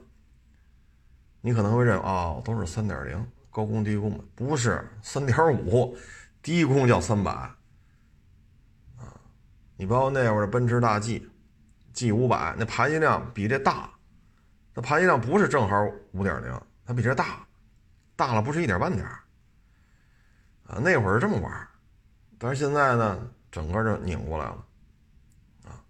[1.40, 5.96] 你可能会认为哦，都是三点零高功低功的，不是三点五
[6.42, 7.31] 低功叫三百。
[7.33, 7.57] 啊。
[9.77, 13.90] 你包括那会儿的奔驰大 G，G 五百那排气量比这大。
[14.74, 17.46] 那排气量不是正好五点零，它比这大，
[18.14, 19.05] 大了不是一点半点
[20.64, 21.68] 啊，那会儿是这么玩
[22.38, 24.64] 但是现在呢，整个就拧过来了，
[25.64, 25.83] 啊，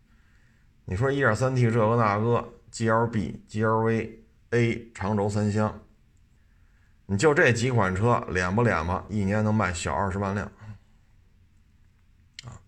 [0.87, 4.18] 你说一点三 T 这个那个，GLB、GLV、
[4.50, 5.78] A 长轴三厢，
[7.06, 10.50] 你就这几款车，脸不脸吧，一年能卖小二十万辆，
[12.44, 12.58] 啊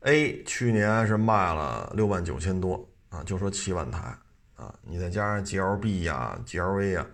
[0.00, 4.16] ，A 去年是卖了六万九千多，啊，就说七万台，
[4.56, 7.06] 啊，你再加上 GLB 呀、GLV 呀，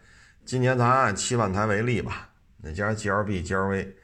[0.44, 2.30] 今年咱按七万台为例吧，
[2.62, 3.94] 再加上 GLB、GLV。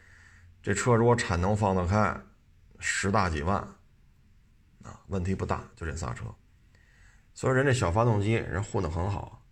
[0.61, 2.18] 这车如果产能放得开，
[2.78, 3.59] 十大几万，
[4.83, 6.24] 啊，问题不大，就这仨车。
[7.35, 9.43] 所以人这小发动机人混得很好，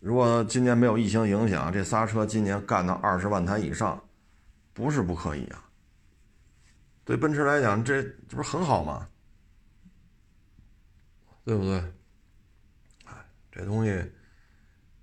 [0.00, 4.02] 如果今年没有疫情影响，这仨车今年干到二十万台以上，
[4.72, 5.64] 不是不可以啊。
[7.04, 9.08] 对奔驰来讲，这这不是很好吗？
[11.44, 11.78] 对不对？
[13.06, 13.14] 哎，
[13.50, 13.90] 这东西，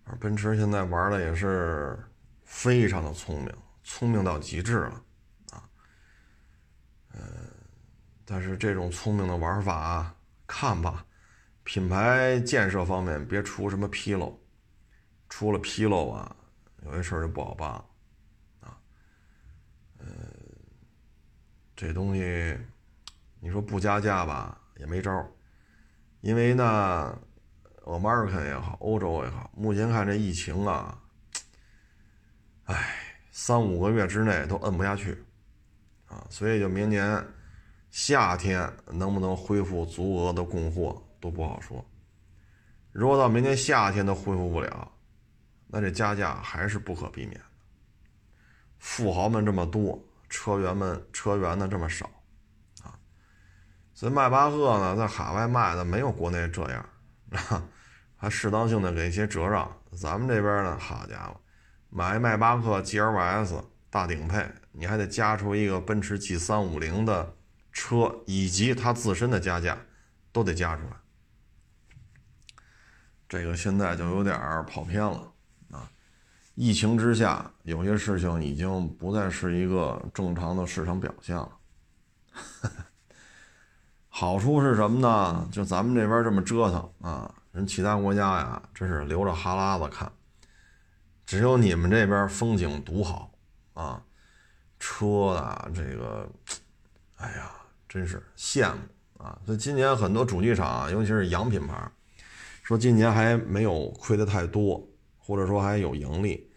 [0.04, 1.98] 而奔驰现在玩的也是
[2.44, 3.52] 非常的聪明。
[3.84, 5.04] 聪明到极致了，
[5.52, 5.62] 啊，
[7.14, 7.20] 呃，
[8.24, 10.16] 但是这种聪明的玩法，
[10.48, 11.06] 看吧，
[11.64, 14.40] 品牌建设方面别出什么纰漏，
[15.30, 16.36] 出了纰漏啊，
[16.84, 17.86] 有些事儿就不好办了，
[18.62, 18.78] 啊，
[20.00, 20.06] 呃，
[21.76, 22.58] 这东西，
[23.40, 25.26] 你说不加价吧，也没招
[26.22, 27.20] 因为呢
[27.84, 31.02] ，American 也好，欧洲也好，目前看这疫情啊，
[32.66, 33.02] 哎。
[33.38, 35.22] 三五个月之内都摁不下去，
[36.08, 37.22] 啊，所以就明年
[37.92, 41.86] 夏天能不能恢复足额的供货都不好说。
[42.94, 44.90] 如果到明年夏天都恢复不了，
[45.68, 47.46] 那这加价还是不可避免的。
[48.80, 52.10] 富豪们这么多，车源们车源呢这么少，
[52.84, 53.00] 啊，
[53.94, 56.90] 所以迈巴赫呢在海外卖的没有国内这样，
[57.50, 57.68] 啊，
[58.16, 59.70] 还适当性的给一些折让。
[59.94, 61.40] 咱们这边呢，好家伙！
[61.90, 67.36] 买迈巴赫 GLS 大顶配，你还得加出一个奔驰 G 三五零的
[67.72, 69.78] 车，以及它自身的加价，
[70.34, 70.92] 都得加出来。
[73.30, 75.32] 这个现在就有点跑偏了！
[76.56, 81.50] 疫情之下，有些事情已经不再是一个正常的市场表现了。
[84.08, 85.48] 好处是什么呢？
[85.52, 90.10] 就咱们这边这么折腾啊，人其他国家呀，真是流着哈喇子看。
[91.26, 93.32] 只有你们这边风景独好
[93.74, 94.02] 啊，
[94.80, 96.30] 车啊，这个，
[97.18, 97.52] 哎呀，
[97.90, 99.38] 真是羡慕啊！
[99.46, 101.92] 所以今年很多主机厂，尤其是洋品牌，
[102.64, 104.82] 说今年还没有亏的太多，
[105.26, 106.52] 或者说还有盈利，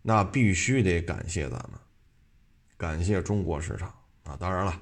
[0.00, 1.78] 那必须得感谢咱们，
[2.78, 4.34] 感谢中国市场啊！
[4.40, 4.80] 当然了，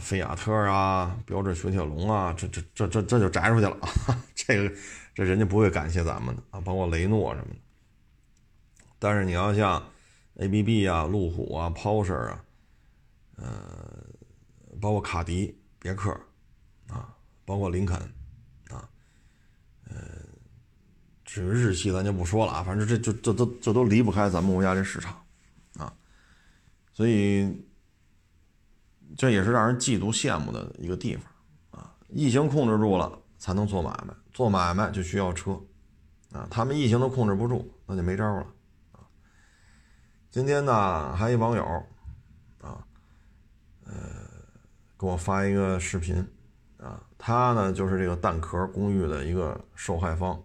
[0.00, 3.88] 菲亚特啊，标致雪铁龙啊，这这这这这就摘出去了啊！
[4.34, 4.76] 这个
[5.14, 7.60] 这人家不会感谢咱们的啊，包括雷诺什么的。
[8.98, 9.80] 但是你要像
[10.38, 12.44] A B B 啊、路虎啊、Porsche 啊，
[13.36, 14.04] 呃，
[14.80, 16.10] 包括卡迪、别克
[16.88, 17.96] 啊，包括林肯
[18.70, 18.88] 啊，
[19.88, 19.94] 呃，
[21.34, 25.20] 至于日系咱就不说了啊，反正这这这都这都离不开咱们国家这市场
[25.76, 25.92] 啊，
[26.92, 27.66] 所以
[29.16, 31.24] 这也是让人嫉妒羡慕的一个地方
[31.72, 31.92] 啊。
[32.08, 35.60] 疫情控制住了，才能做买卖，做买卖就需要车
[36.30, 36.46] 啊。
[36.48, 38.46] 他们疫情都控制不住，那就没招了
[38.92, 39.02] 啊。
[40.30, 41.64] 今天呢，还一网友，
[42.60, 42.86] 啊，
[43.86, 43.92] 呃，
[44.96, 46.24] 给我发一个视频，
[46.76, 50.40] 啊，他呢就是这个蛋壳公寓的一个受害方，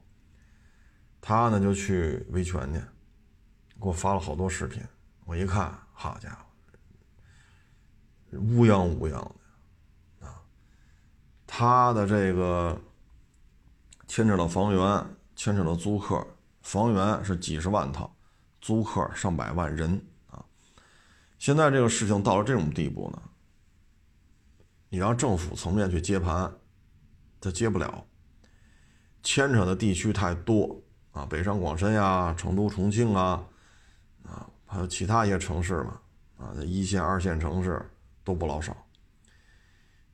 [1.21, 4.82] 他呢就去维权去，给我发了好多视频，
[5.25, 6.45] 我一看，好家伙，
[8.38, 9.12] 乌泱乌泱
[10.19, 10.41] 的，啊，
[11.45, 12.79] 他的这个
[14.08, 15.05] 牵扯到房源，
[15.36, 16.25] 牵扯到租客，
[16.62, 18.15] 房源是几十万套。
[18.62, 20.43] 租客上百万人啊！
[21.38, 23.21] 现在这个事情到了这种地步呢，
[24.89, 26.53] 你让政府层面去接盘，
[27.39, 28.05] 他接不了，
[29.23, 33.43] 牵扯的地区太多啊，北上广深呀、成都、重庆啊，
[34.24, 36.00] 啊，还有其他一些城市嘛，
[36.38, 37.84] 啊，一线、二线城市
[38.24, 38.76] 都不老少，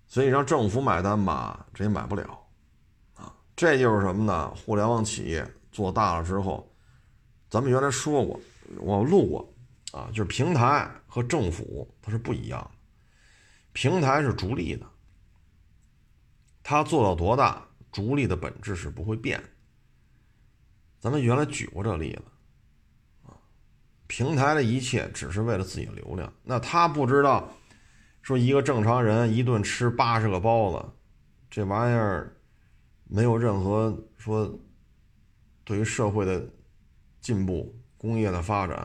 [0.08, 2.40] 所以让政府买单吧，这也买不了，
[3.16, 4.50] 啊，这就是什么呢？
[4.56, 6.68] 互联网企业做大了之后。
[7.48, 8.40] 咱们原来说过，
[8.80, 9.54] 我录过，
[9.92, 12.72] 啊，就是平台和政府它是不一样的，
[13.72, 14.86] 平台是逐利的，
[16.64, 19.42] 它做到多大，逐利的本质是不会变。
[21.06, 22.24] 咱们原来举过这例子，
[23.28, 23.38] 啊，
[24.08, 27.48] 平台的一切只是为了自己流量，那他不知道，
[28.24, 30.84] 说一个正常人一顿吃八十个包子，
[31.48, 32.36] 这玩意儿
[33.04, 34.52] 没有任何说
[35.64, 36.44] 对于社会的
[37.22, 38.76] 进步、工业的发展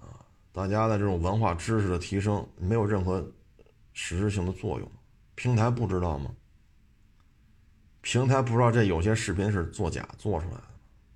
[0.00, 3.22] 啊，大家的这种文化知识的提升，没有任何
[3.92, 4.90] 实质性的作用。
[5.34, 6.30] 平台不知道吗？
[8.04, 10.64] 平台不知道这有些视频是作假做出来的，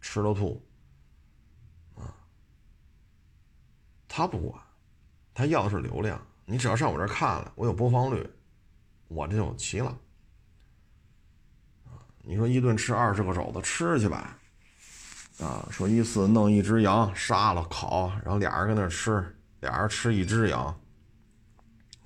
[0.01, 0.61] 吃了吐
[1.95, 2.09] 啊！
[4.09, 4.59] 他不管，
[5.35, 6.19] 他要的是流量。
[6.47, 8.27] 你只要上我这看了，我有播放率，
[9.07, 9.95] 我这就齐了。
[12.23, 14.39] 你说一顿吃二十个肘子，吃去吧。
[15.41, 20.75] 啊，说一次弄一只羊杀了烤，然后俩人跟那吃，俩人吃一只羊，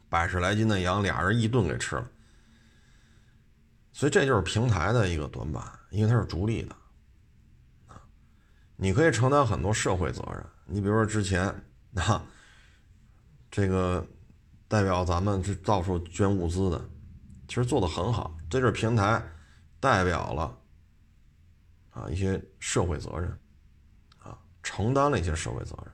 [0.08, 2.10] 百十来斤的羊，俩人一顿给吃了。
[3.92, 6.74] 所以这就是平台的一个短板，因为它是逐利的，
[7.88, 8.00] 啊，
[8.74, 10.42] 你可以承担很多社会责任。
[10.64, 11.44] 你比如说之前
[11.94, 12.24] 啊，
[13.50, 14.04] 这个
[14.66, 16.82] 代表咱们是到处捐物资的，
[17.46, 18.34] 其实做的很好。
[18.48, 19.22] 这就是平台
[19.78, 20.58] 代表了
[21.90, 23.38] 啊一些社会责任，
[24.20, 25.92] 啊，承担了一些社会责任。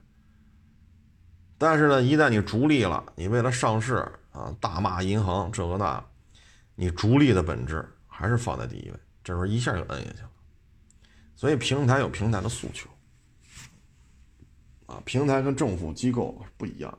[1.58, 3.96] 但是呢，一旦你逐利了，你为了上市
[4.30, 6.04] 啊，大骂银行这个那。
[6.80, 10.30] 你逐利的本质还是放在第一位，这时候一下就摁下去了。
[11.34, 12.88] 所以平台有平台的诉求，
[14.86, 16.96] 啊，平台跟政府机构不一样。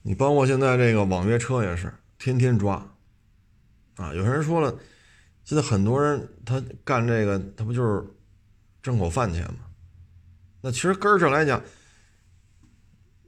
[0.00, 2.76] 你包括现在这个网约车也是天天抓，
[3.96, 4.74] 啊，有些人说了，
[5.44, 8.02] 现在很多人他干这个，他不就是
[8.82, 9.58] 挣口饭钱吗？
[10.62, 11.62] 那其实根儿上来讲，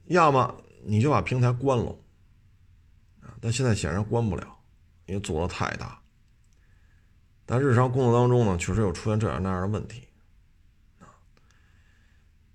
[0.07, 1.95] 要么你就把平台关了。
[3.40, 4.59] 但现在显然关不了，
[5.07, 6.01] 因为做的太大。
[7.46, 10.07] 但日常工作当中呢，确实有出现这样那样的问题，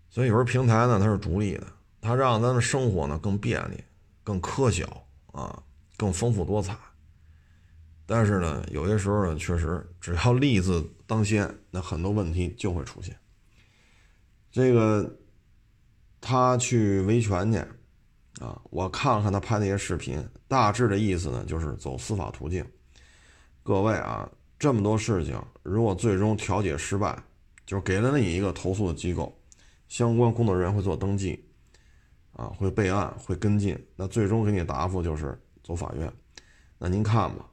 [0.10, 1.66] 所以有时候平台呢它是逐利的，
[2.00, 3.84] 它让咱的生活呢更便利、
[4.24, 4.84] 更科学
[5.32, 5.64] 啊、
[5.98, 6.78] 更丰富多彩。
[8.06, 13.18] 但是呢，有些时候呢，确实只要利字当先，那很多问题就会出现。
[14.52, 15.18] 这个
[16.20, 17.66] 他去维权去。
[18.40, 22.66] 啊，我看了看他拍那些视频，大致的意思呢，就是走司法途径。
[23.62, 27.22] 各位啊，这么多事情，如果最终调解失败，
[27.66, 29.38] 就是给了你一个投诉的机构，
[29.88, 31.46] 相关工作人员会做登记，
[32.34, 36.12] 啊，会备案，会跟进，那最终给你答复就是走法院。
[36.80, 37.48] 那您看吧，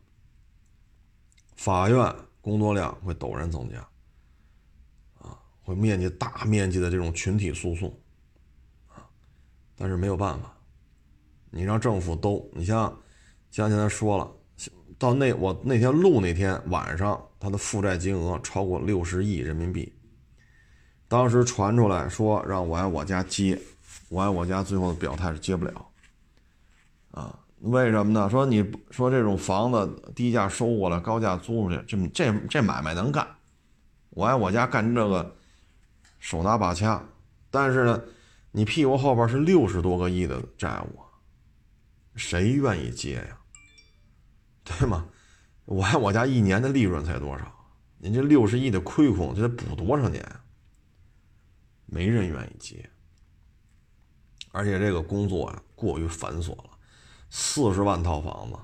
[1.57, 3.79] 法院工作量会陡然增加，
[5.19, 7.95] 啊，会面积大面积的这种群体诉讼，
[8.89, 9.07] 啊，
[9.77, 10.57] 但是没有办法。
[11.51, 12.97] 你让政府兜，你像，
[13.51, 14.31] 像现在说了，
[14.99, 19.93] 到那我那天录那天晚上，他的负债金额超过六十亿人民币。
[21.09, 23.59] 当时传出来说让我爱我家接，
[24.09, 25.87] 我爱我家最后的表态是接不了。
[27.11, 28.31] 啊，为什么呢？
[28.31, 33.27] 说你说这种房子低价收过来，高价租出去，这这这买卖能干，
[34.11, 35.35] 我爱我家干这个
[36.21, 37.03] 手拿把掐，
[37.51, 38.01] 但是呢，
[38.53, 41.01] 你屁股后边是六十多个亿的债务。
[42.21, 43.39] 谁愿意接呀？
[44.63, 45.07] 对吗？
[45.65, 47.51] 我看我家一年的利润才多少？
[47.97, 50.23] 您这六十亿的亏空，这得补多少年？
[51.87, 52.91] 没人愿意接。
[54.53, 56.65] 而且这个工作啊，过于繁琐了。
[57.31, 58.59] 四十万套房子，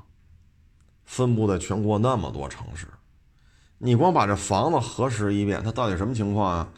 [1.04, 2.86] 分布在全国那么多城市，
[3.78, 6.72] 你光把这房子核实一遍，它到底什么情况啊？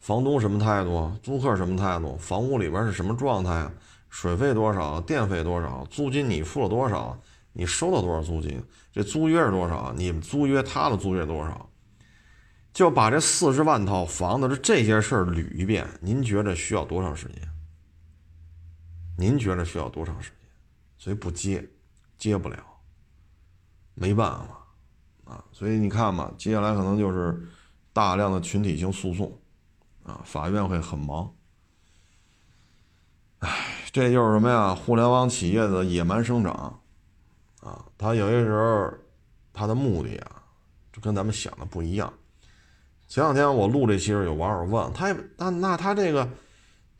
[0.00, 1.16] 房东什么态度？
[1.22, 2.16] 租客什么态度？
[2.16, 3.72] 房屋里边是什么状态啊？
[4.08, 5.00] 水费多少？
[5.00, 5.84] 电费多少？
[5.90, 7.18] 租金你付了多少？
[7.52, 8.62] 你收了多少租金？
[8.92, 9.92] 这租约是多少？
[9.96, 11.68] 你们租约他的租约多少？
[12.72, 17.36] 就把这四十万套房子的这些事儿捋一遍，您觉得需要多长时间？
[19.16, 20.38] 您觉得需要多长时间？
[20.96, 21.68] 所以不接，
[22.16, 22.58] 接不了，
[23.94, 25.44] 没办法啊！
[25.52, 27.42] 所以你看嘛，接下来可能就是
[27.92, 29.36] 大量的群体性诉讼
[30.04, 31.34] 啊，法院会很忙。
[33.40, 33.50] 唉。
[33.90, 34.74] 这就是什么呀？
[34.74, 36.78] 互联网企业的野蛮生长，
[37.60, 38.92] 啊，它有些时候，
[39.52, 40.42] 它的目的啊，
[40.92, 42.12] 就跟咱们想的不一样。
[43.08, 46.28] 前两天我录这期时，有网友问他，那那他这个，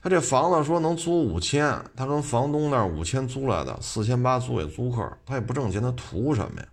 [0.03, 6.67] 他这房子说能租五千，他跟房东那五千租来的，四千八租给租客，他也不挣钱，他图什么呀？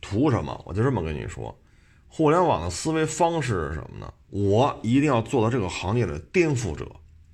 [0.00, 0.60] 图什么？
[0.66, 1.56] 我就这么跟你说，
[2.08, 4.12] 互联网的思维方式是什么呢？
[4.30, 6.84] 我一定要做到这个行业的颠覆者。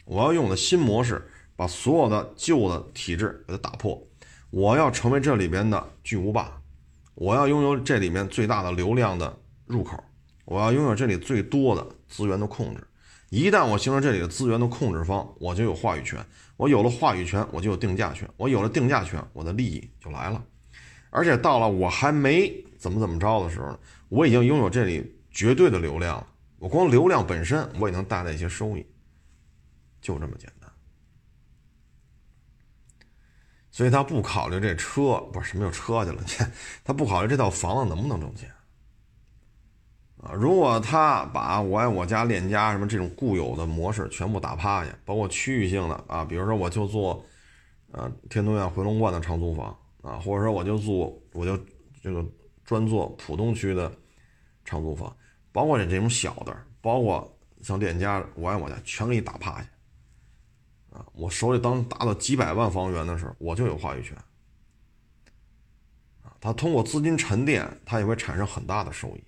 [0.05, 1.27] 我要用我的新模式，
[1.57, 4.01] 把所有的旧的体制给它打破。
[4.51, 6.61] 我要成为这里边的巨无霸，
[7.15, 10.03] 我要拥有这里面最大的流量的入口，
[10.45, 12.87] 我要拥有这里最多的资源的控制。
[13.31, 16.19] 一旦我形成这里的资源的控制方，我就有话语权。
[16.59, 18.29] 我有了话语权，我就有定价权。
[18.37, 20.45] 我有了定价权，我的利益就来了。
[21.09, 23.79] 而且到了我还没怎么怎么着的时候呢，
[24.11, 26.27] 我已经拥有这里绝对的流量了。
[26.59, 28.85] 我光流量本身，我也能带来一些收益，
[30.03, 30.71] 就这么简单。
[33.71, 36.23] 所以他不考虑这车，不是什么有车去了，
[36.85, 38.53] 他不考虑这套房子能不能挣钱。
[40.19, 47.25] 啊，如果他把我爱我家链家什么这种固有的模式全部打趴下，包括区域性的啊，比如说我就做，
[47.93, 51.59] 呃，天通苑回龙观的长租房啊，或者说我就做，我就
[52.03, 52.25] 这个
[52.65, 53.91] 专做浦东区的
[54.65, 55.17] 长租房，
[55.51, 59.69] 包括你这种小的，包括像链家我爱我家，全给你打趴下。
[60.93, 64.17] 啊，我手里当达到几百万房源的时候，我就有话语权。
[66.23, 69.25] 啊，他通过资金沉淀，他也会产生很大的收益。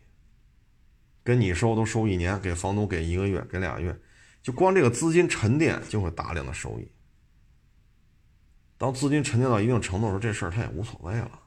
[1.22, 3.98] 跟你收都收一年，给房东给一个月，给俩月，
[4.42, 6.86] 就光这个资金沉淀就会大量的收益。
[8.76, 11.40] 当资金沉淀到一定程度的时候，这事儿他也无所谓了，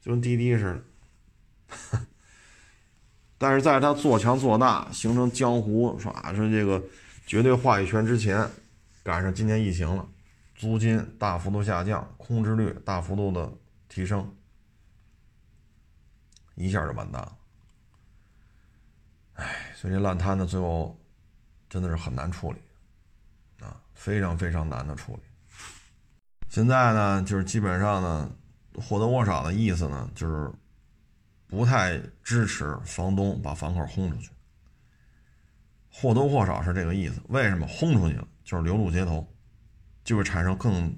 [0.00, 2.06] 就跟滴滴似的。
[3.38, 6.32] 但是在他做强做大、形成江湖是吧？
[6.34, 6.82] 说这个
[7.30, 8.44] 绝对话语权之前，
[9.04, 10.04] 赶上今年疫情了，
[10.56, 13.48] 租金大幅度下降，空置率大幅度的
[13.88, 14.34] 提升，
[16.56, 17.38] 一下就完蛋了。
[19.34, 21.00] 唉，所以这烂摊子最后
[21.68, 22.58] 真的是很难处理
[23.64, 25.22] 啊，非常非常难的处理。
[26.48, 28.28] 现在呢，就是基本上呢，
[28.74, 30.50] 或多或少的意思呢，就是
[31.46, 34.30] 不太支持房东把房客轰出去，
[35.90, 37.20] 或多或少是这个意思。
[37.28, 38.26] 为什么轰出去了？
[38.44, 39.26] 就是流入街头，
[40.04, 40.96] 就会产生更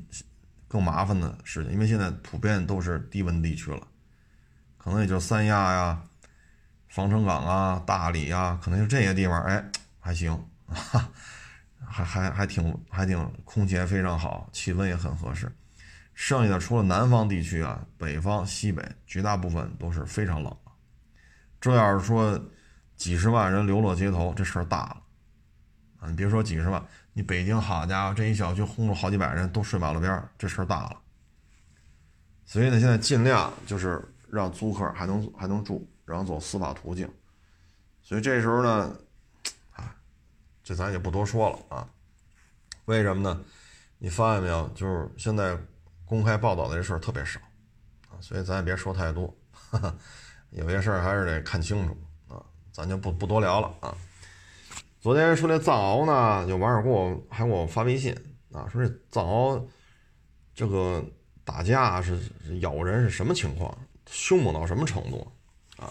[0.68, 1.72] 更麻烦的事情。
[1.72, 3.86] 因为现在普遍都是低温地区了，
[4.78, 6.02] 可能也就三亚呀。
[6.88, 9.64] 防城港啊，大理啊，可能就这些地方，哎，
[9.98, 10.38] 还行，
[11.80, 15.50] 还还还挺还挺，空气还非常好，气温也很合适。
[16.12, 20.54] 剩下的除了南方地区啊，北方、西北绝大部分都是非常冷
[21.58, 22.38] 这要是说
[23.02, 25.02] 几十万人流落街头，这事儿大了
[25.98, 26.08] 啊！
[26.08, 26.80] 你别说几十万，
[27.12, 30.96] 你北京好家伙，这一小区轰出好几百人都睡马路边，这事儿大了。
[32.46, 34.00] 所以呢，现在尽量就是
[34.30, 35.84] 让租客还能还能住。
[36.04, 37.10] 然后走司法途径，
[38.02, 38.96] 所以这时候呢，
[39.72, 39.92] 啊，
[40.62, 41.88] 这咱也不多说了啊。
[42.84, 43.40] 为什么呢？
[43.98, 44.68] 你发现没有？
[44.76, 45.58] 就是现在
[46.04, 47.40] 公开报道的这事儿特别少
[48.10, 49.34] 啊，所以咱也别说太多，
[50.50, 51.96] 有些事儿还是得看清楚。
[52.72, 53.94] 咱就不不多聊了啊。
[55.00, 58.12] 昨天说那藏獒呢，有网友给我还给我发微信
[58.52, 59.62] 啊，说这藏獒
[60.54, 61.04] 这个
[61.44, 62.18] 打架是
[62.60, 63.76] 咬人是什么情况？
[64.10, 65.26] 凶猛到什么程度？
[65.76, 65.90] 啊，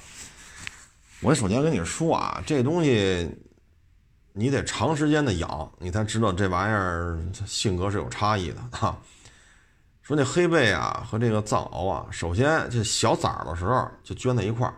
[1.22, 3.30] 我首先跟你说啊，这东西
[4.34, 8.98] 你得长时间的养，你才知道这玩意儿性格是有差异的啊。
[10.02, 14.74] 说那黑背啊和这个藏獒啊，首先这小崽儿的时候就圈在一块儿，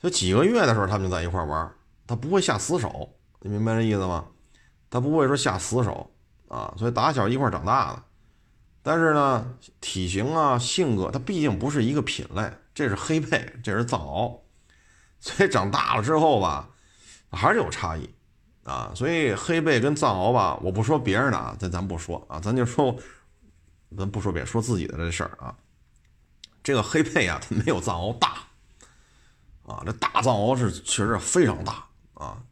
[0.00, 1.72] 就几个月的时候他们就在一块玩，
[2.06, 4.26] 他不会下死手，你明白这意思吗？
[4.90, 6.10] 他不会说下死手
[6.48, 8.02] 啊，所以打小一块长大的。
[8.82, 12.50] 但是呢，体型啊、性格，它毕竟不是一个品类。
[12.72, 14.38] 这是黑背，这是藏獒，
[15.18, 16.70] 所以长大了之后吧，
[17.32, 18.08] 还是有差异
[18.62, 18.92] 啊。
[18.94, 22.96] 所以黑背跟藏獒吧，我不说别人的啊，咱咱不说啊，咱就说，
[23.96, 25.54] 咱不说别说自己的这事儿啊。
[26.62, 28.47] 这个黑背啊，它没有藏獒大
[29.68, 32.42] 啊，这大藏獒是确实非常大啊。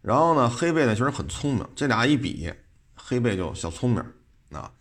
[0.00, 2.52] 然后呢，黑背呢确实很聪明，这俩一比，
[2.94, 4.02] 黑背就小聪明
[4.50, 4.72] 啊。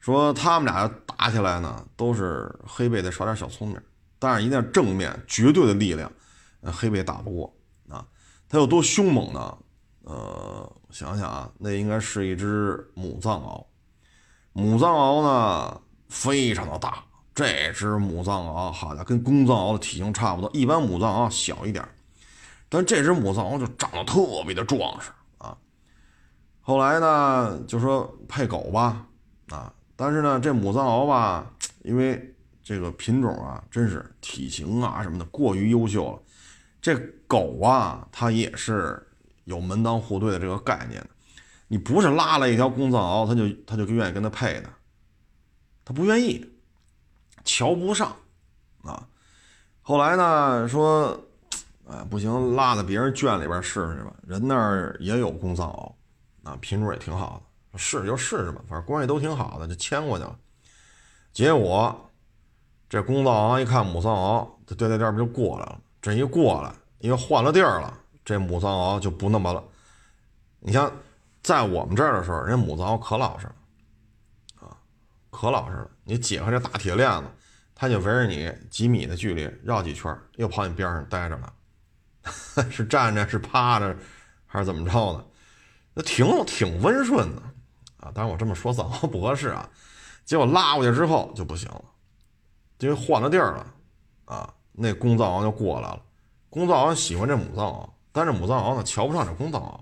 [0.00, 3.80] 说他们俩打起来呢，都是黑背得耍点小聪明。
[4.18, 6.10] 但是一定要正面绝对的力量，
[6.64, 7.56] 黑背打不过
[7.88, 8.04] 啊。
[8.48, 9.58] 它有多凶猛呢？
[10.02, 13.64] 呃，想想啊，那应该是一只母藏獒。
[14.52, 17.04] 母藏獒呢，非常的大。
[17.34, 20.50] 这只母藏獒，好家伙，跟公藏獒的体型差不多。
[20.52, 21.86] 一般母藏獒小一点，
[22.68, 25.56] 但这只母藏獒就长得特别的壮实啊。
[26.60, 29.06] 后来呢，就说配狗吧，
[29.48, 31.50] 啊，但是呢，这母藏獒吧，
[31.82, 32.28] 因为。
[32.64, 36.22] 这个品种啊，真是体型啊什么的过于优秀了。
[36.80, 39.04] 这狗啊，它也是
[39.42, 41.08] 有门当户对的这个概念的。
[41.66, 44.70] 你不是拉了一条公藏獒，它就它就愿意跟它配的，
[45.84, 46.51] 它不愿意，
[47.44, 48.14] 瞧不上
[48.82, 49.06] 啊。
[49.82, 51.18] 后来呢，说，
[51.88, 54.12] 哎，不行，拉到别人圈里边试试吧。
[54.26, 55.92] 人那儿也有公藏獒，
[56.48, 60.36] 啊，品种也挺好的，试试就试试吧，反正关系都挺好的，就牵过去了。
[61.32, 62.08] 结果。
[62.88, 65.80] 这公藏獒一看母藏獒，这颠颠颠不就过来了？
[66.02, 69.64] 这一过来，因为换了地儿了，这母藏獒就不那么了。
[70.60, 70.92] 你像
[71.42, 73.54] 在我们这儿的时候，人母藏獒可老实了，
[74.60, 74.76] 啊，
[75.30, 75.90] 可老实了。
[76.04, 77.28] 你解开这大铁链子，
[77.74, 81.52] 它就围着你几米的距离绕几圈，又跑你边上待着了。
[82.70, 83.96] 是站着，是趴着，
[84.46, 85.24] 还是怎么着呢？
[85.94, 87.42] 那挺挺温顺的
[87.98, 88.10] 啊。
[88.14, 89.68] 当然我这么说藏獒不合适啊。
[90.24, 91.84] 结果拉过去之后就不行了，
[92.78, 93.74] 因为换了地儿了
[94.24, 94.54] 啊。
[94.72, 96.02] 那公藏獒就过来了。
[96.48, 99.80] 公藏獒喜欢这母藏獒，但是母藏獒呢瞧不上这公藏獒，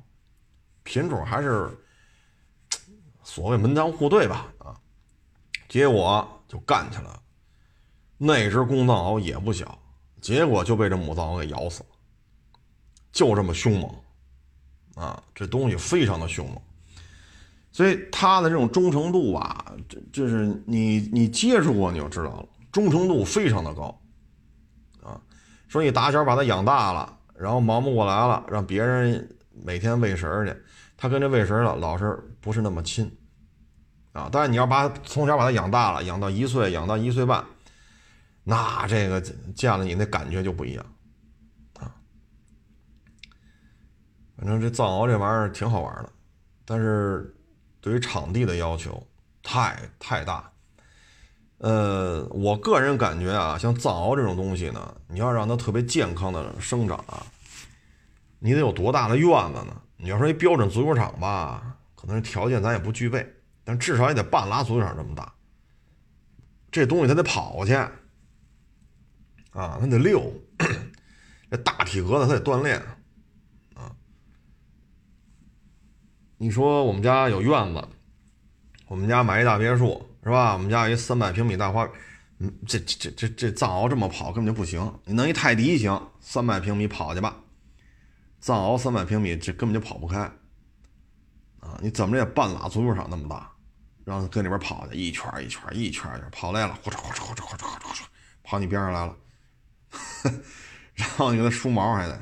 [0.83, 1.69] 品种还是
[3.23, 4.47] 所谓门当户对吧？
[4.59, 4.80] 啊，
[5.71, 7.23] 结果就干起来了。
[8.19, 9.79] 那只公藏獒也不小，
[10.21, 11.87] 结果就被这母藏獒给咬死了。
[13.13, 13.91] 就这么凶猛，
[14.95, 16.61] 啊，这东西非常的凶猛，
[17.73, 24.01] 所以它的这种忠诚度啊，这就是你你接触过你就知道了，忠诚度非常的高，
[25.03, 25.21] 啊，
[25.67, 30.57] 说你打小把它养大了，然后忙不过来了，让别人每天喂食去，
[30.97, 33.11] 它跟这喂食的老是不是那么亲，
[34.13, 37.45] 啊，但是你要把从小把它养大了，养到一岁，养到一岁半，
[38.45, 39.21] 那这个
[39.55, 40.85] 见了你那感觉就不一样
[41.79, 41.95] 啊。
[44.37, 46.11] 反正这藏獒这玩意儿挺好玩的，
[46.65, 47.35] 但是
[47.81, 49.07] 对于场地的要求
[49.43, 50.51] 太太大。
[51.59, 57.23] 呃，我个人感觉啊，像藏獒这种东西呢，你要让它特别健康的生长啊，
[58.39, 59.77] 你得有多大的院子呢？
[59.99, 63.31] 你要说一标准足球场吧，可能条件咱也不具备，
[63.79, 65.33] 至少也得半拉足球场这么大。
[66.71, 70.33] 这东西它得跑去啊，它得溜，
[71.51, 72.81] 这大体格子它得锻炼
[73.75, 73.95] 啊。
[76.39, 77.89] 你说我们家有院子，
[78.87, 80.53] 我们家买一大别墅是吧？
[80.53, 81.89] 我们家有一三百平米大花，
[82.39, 85.01] 嗯，这这这这藏獒这么跑根本就不行。
[85.05, 87.37] 你弄一泰迪行，三百平米跑去吧。
[88.39, 90.21] 藏獒三百平米这根本就跑不开
[91.59, 91.79] 啊！
[91.83, 93.50] 你怎么着也半拉足球场那么大，
[94.11, 98.03] 然后跟里边跑去，一圈一圈一圈一圈跑累了，呼哧呼哧呼哧呼哧呼哧呼哧
[98.43, 99.17] 跑你边上来了，
[100.95, 102.15] 然后你给它梳毛还得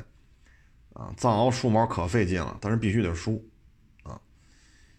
[0.92, 3.42] 啊，藏獒梳毛可费劲了，但是必须得梳
[4.02, 4.20] 啊。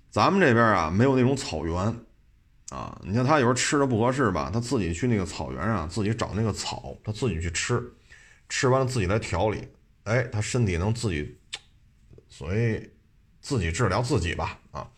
[0.09, 1.75] 咱们这边啊，没有那种草原，
[2.69, 7.93] 啊，你像它有时候吃的不合适吧，它自己去那个草原上自己找那个草，它自己去吃，
[8.49, 9.67] 吃完了自己来调理，
[10.05, 11.37] 哎，它身体能自己，
[12.27, 12.91] 所谓
[13.41, 14.89] 自己治疗自己吧，啊，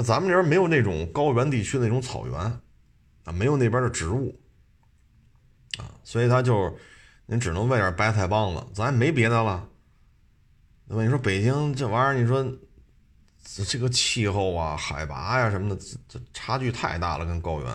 [0.00, 2.34] 那咱们这边没有那种高原地区的那种草原，
[3.24, 4.34] 啊，没有那边的植物，
[5.76, 6.74] 啊，所以他就
[7.26, 9.68] 您只能喂点白菜帮子，咱也没别的了，
[10.86, 12.50] 那么你说北京这玩意儿，你说。
[13.66, 17.68] 这个气候啊，海拔呀什么的，这这差距太大了，跟高原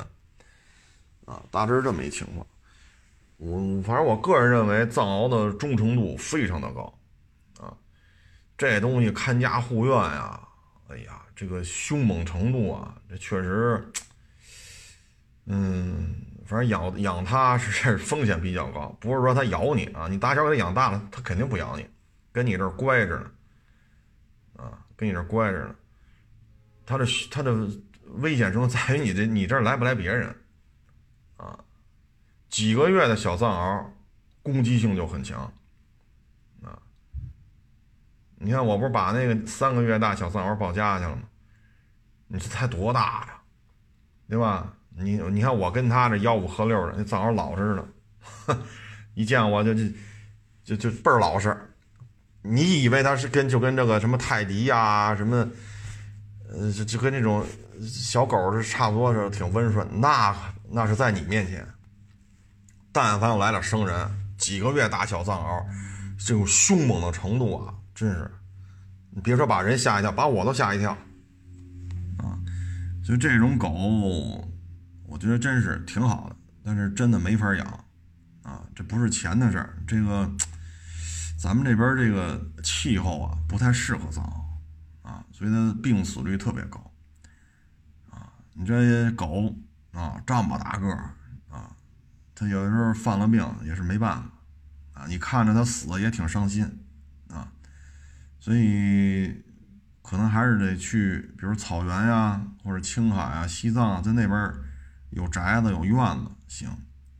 [1.25, 2.47] 啊，大致是这么一情况。
[3.37, 6.97] 我反正我个人认为，藏獒的忠诚度非常的高
[7.59, 7.75] 啊，
[8.57, 10.39] 这东西看家护院呀，
[10.87, 13.91] 哎呀，这个凶猛程度啊，这确实，
[15.45, 16.15] 嗯，
[16.45, 21.85] 反正养养它是风险比较高，不是说它咬你啊，你打小给它养大了，它肯定不咬你，
[22.31, 23.31] 跟你这儿乖着呢。
[24.57, 25.75] 啊跟你这乖着呢，
[26.85, 27.69] 它的它的
[28.19, 30.33] 危险程度在于你这你这儿来不来别人，
[31.35, 31.59] 啊，
[32.49, 33.85] 几个月的小藏獒
[34.41, 35.51] 攻击性就很强，
[38.45, 41.23] 你看我不是把那个三个月大小藏獒抱家去了吗？
[42.27, 43.41] 你这才多大呀，
[44.29, 44.71] 对吧？
[44.97, 47.75] 你你看我跟他这吆五喝六的，那藏獒老实
[48.47, 48.57] 的，
[49.15, 49.83] 一见我就就
[50.63, 51.55] 就就倍儿老实。
[52.41, 55.49] 你以为它是跟就跟这个什么泰迪呀什么，
[56.49, 57.43] 呃，就就跟那种
[57.81, 60.35] 小狗是差不多是挺温顺，那
[60.69, 61.67] 那是在你面前，
[62.91, 65.65] 但凡有来点生人，几个月大小藏獒，
[66.17, 68.29] 这种凶猛的程度啊，真是，
[69.09, 70.91] 你别说把人吓一跳，把我都吓一跳，
[72.19, 72.37] 啊，
[73.03, 74.47] 所以这种狗，
[75.05, 77.85] 我觉得真是挺好的，但是真的没法养，
[78.43, 80.29] 啊，这不是钱的事儿，这个。
[81.37, 86.91] 咱们这边这个气候啊，不太适合藏獒啊，所以它病死率特别高
[88.09, 88.33] 啊。
[88.53, 89.53] 你这些狗
[89.91, 91.13] 啊，这么大个儿
[91.51, 91.69] 啊，
[92.33, 95.05] 它有的时候犯了病也是没办法啊。
[95.07, 96.63] 你看着它死也挺伤心
[97.29, 97.51] 啊，
[98.45, 99.43] 所以
[100.03, 104.53] 可能还是得去，比如草原呀，或者青海啊、西藏啊，在那边
[105.09, 106.69] 有宅子、有院子行，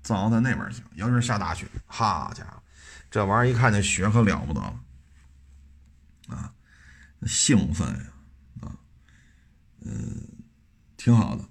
[0.04, 0.84] 藏獒在那边行。
[0.94, 2.62] 尤其是下大雪，哈家伙！
[3.10, 4.80] 这玩意儿一看见雪可了不得了，
[6.28, 6.54] 啊，
[7.26, 8.06] 兴奋呀，
[8.62, 8.78] 啊，
[9.82, 10.28] 嗯，
[10.96, 11.42] 挺好的，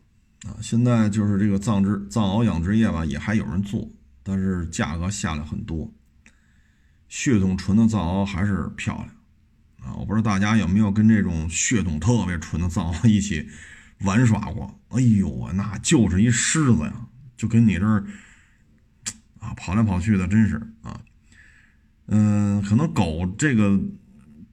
[0.49, 3.91] 啊，现在就是这个藏殖藏獒养殖业吧，也还有人做，
[4.23, 5.93] 但是价格下来很多，
[7.09, 9.09] 血统纯的藏獒还是漂亮，
[9.85, 13.49] 啊，我不知道大家有没有跟这种血统特别纯的藏獒一起
[14.01, 14.81] 玩耍过。
[14.89, 17.07] 哎呦那就是一狮子呀，
[17.37, 18.05] 就跟你这儿
[19.41, 21.01] 啊跑来跑去的，真是啊。
[22.07, 23.81] 嗯，可能狗这个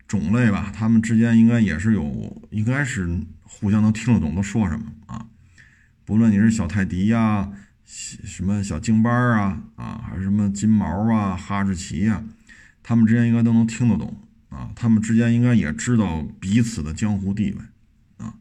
[0.07, 3.07] 种类吧，它们之间应该也是有，应该是
[3.43, 5.25] 互相能听得懂都说什么啊。
[6.05, 7.51] 不论你是小泰迪呀，
[7.85, 12.23] 什么小京巴啊，啊，还是什么金毛啊、哈士奇呀，
[12.81, 14.17] 它们之间应该都能听得懂
[14.51, 14.71] 啊。
[14.75, 17.61] 它们之间应该也知道彼此的江湖地位
[18.23, 18.35] 啊。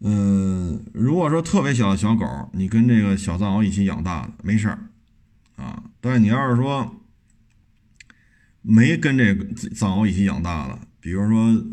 [0.00, 4.88] 嗯，如果说特别小的小狗，你跟这个小藏獒一起养大的，没事儿
[5.56, 5.84] 啊。
[6.00, 7.04] 但是你要是说，
[8.62, 11.66] 没跟这个藏獒一起养大的，比如说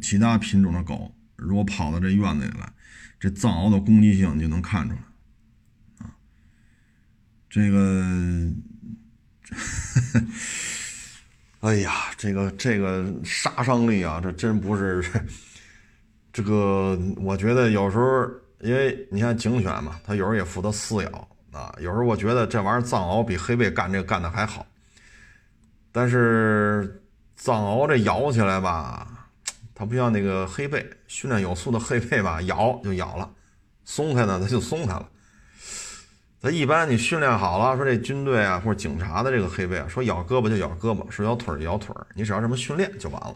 [0.00, 2.72] 其他品种的狗，如果跑到这院子里来，
[3.18, 5.00] 这藏獒的攻击性你就能看出来
[5.98, 6.14] 啊。
[7.48, 8.52] 这个，
[11.60, 15.04] 哎呀，这个这个杀伤力啊，这真不是
[16.32, 16.96] 这个。
[17.16, 18.30] 我觉得有时候，
[18.60, 21.74] 因为你看警犬嘛，它有时候也负责撕咬啊。
[21.80, 24.64] 有时候我觉得这玩意儿藏獒比黑背干这个干的还好。
[25.90, 27.02] 但是
[27.34, 29.28] 藏獒这咬起来吧，
[29.74, 33.28] 它不像那个黑背，训练有素的黑背吧，咬就咬了，
[33.84, 35.08] 松开呢它就松开了。
[36.40, 43.34] 它一般你训练好了，说这军队啊或者警察的这个黑背啊，说咬胳膊就咬胳膊，说咬腿就咬腿，你只要这么训练就完了。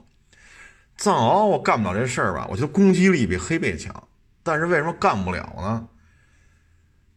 [0.96, 2.46] 藏獒我干不了这事儿吧？
[2.48, 3.92] 我觉得攻击力比黑背强，
[4.42, 5.88] 但是为什么干不了呢？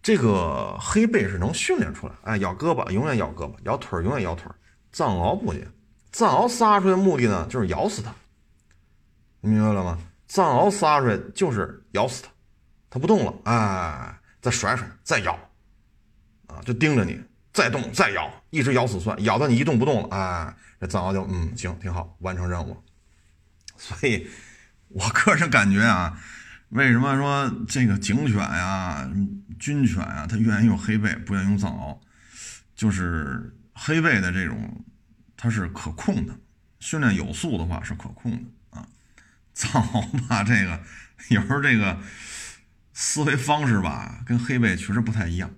[0.02, 4.52] 这个黑背是能训练出来，哎，咬胳膊永远咬胳膊，咬腿永远咬腿。
[4.92, 5.68] 藏獒不行，
[6.12, 8.14] 藏獒撒出来的目的呢，就是咬死它。
[9.42, 10.00] 你明白了吗？
[10.28, 12.30] 藏獒撒出来就是咬死它，
[12.90, 15.38] 它不动了，哎，再甩甩，再咬，
[16.48, 17.20] 啊，就盯着你，
[17.54, 22.82] 再动再咬，一直咬死算，咬到你一动不动了，哎，这藏獒就嗯行，挺好，完成任务。
[23.78, 24.28] 所以，
[24.90, 26.20] 我个人感觉啊，
[26.70, 29.10] 为什么说这个警犬呀、
[29.60, 31.98] 军犬啊，它愿意用黑背，不愿意用藏獒，
[32.76, 33.52] 就是。
[33.78, 34.86] 黑背的这种，
[35.36, 36.34] 它是可控的，
[36.80, 38.40] 训练有素的话是可控的
[38.70, 38.88] 啊。
[39.54, 40.80] 藏獒吧，这个
[41.28, 42.00] 有时候这个
[42.94, 45.52] 思维方式吧，跟黑背确实不太一样。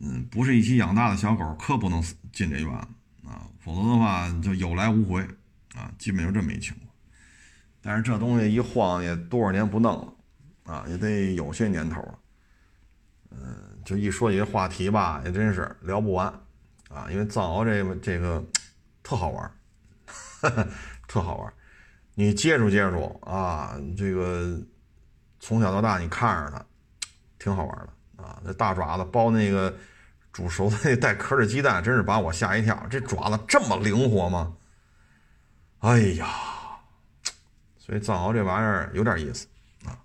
[0.00, 5.22] 嗯，不是一起养大的小狗，可不能进这院子啊，否则的话就有来无回
[5.74, 6.88] 啊，基本就这么一情况。
[7.82, 12.18] 但是这东西一晃也多少年不弄了啊，也得有些年头了。
[13.30, 16.26] 嗯，就一说起这话题吧，也真是聊不完。
[16.88, 18.44] 啊，因为藏獒这个这个
[19.02, 19.50] 特好玩
[21.06, 21.52] 特好玩
[22.14, 24.60] 你接触接触啊，这个
[25.38, 26.66] 从小到大你看着它，
[27.38, 27.92] 挺好玩的
[28.22, 28.40] 啊。
[28.42, 29.74] 那大爪子包那个
[30.32, 32.86] 煮熟的那带壳的鸡蛋，真是把我吓一跳。
[32.90, 34.54] 这爪子这么灵活吗？
[35.80, 36.28] 哎呀，
[37.78, 39.46] 所以藏獒这玩意儿有点意思
[39.86, 39.96] 啊。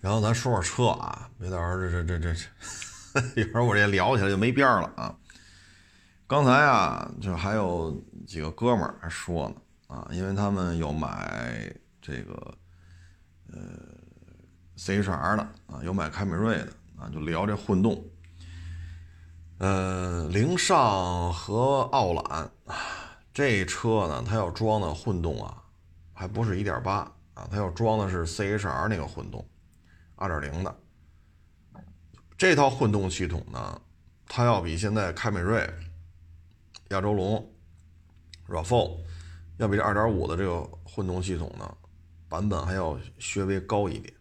[0.00, 5.16] 然后咱说说车啊，别到时候这这这这，一会儿我这聊起来就没边了啊。
[6.26, 7.96] 刚才啊，就还有
[8.26, 9.54] 几个哥们儿还说呢，
[9.86, 12.54] 啊，因为他们有买这个
[13.52, 13.60] 呃
[14.74, 18.04] C H R 的啊，有买凯美瑞的啊，就聊这混动。
[19.58, 22.50] 呃，凌尚和奥揽，
[23.32, 25.62] 这车呢，它要装的混动啊，
[26.12, 29.46] 还不是一点八啊，它要装的是 C H R 那个混动，
[30.14, 30.76] 二点零的。
[32.36, 33.80] 这套混动系统呢，
[34.28, 35.68] 它要比现在凯美瑞。
[36.90, 37.52] 亚洲龙
[38.48, 38.98] ，RAV4
[39.56, 41.76] 要比这2.5的这个混动系统呢，
[42.28, 44.14] 版本还要稍微高一点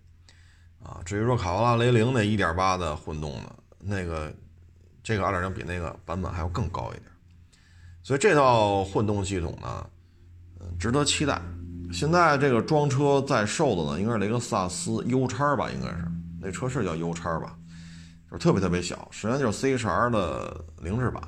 [0.85, 1.01] 啊。
[1.03, 4.31] 至于说卡罗拉雷凌那1.8的混动呢，那个
[5.03, 7.05] 这个2.0比那个版本还要更高一点。
[8.03, 9.89] 所以这套混动系统呢，
[10.59, 11.41] 嗯，值得期待。
[11.91, 16.05] 现在这个装车在售的呢，应该是雷克萨斯 U 叉吧，应该是
[16.39, 17.57] 那车是叫 U 叉吧，
[18.29, 21.21] 就是特别特别小，实际上就是 CHR 的凌志版。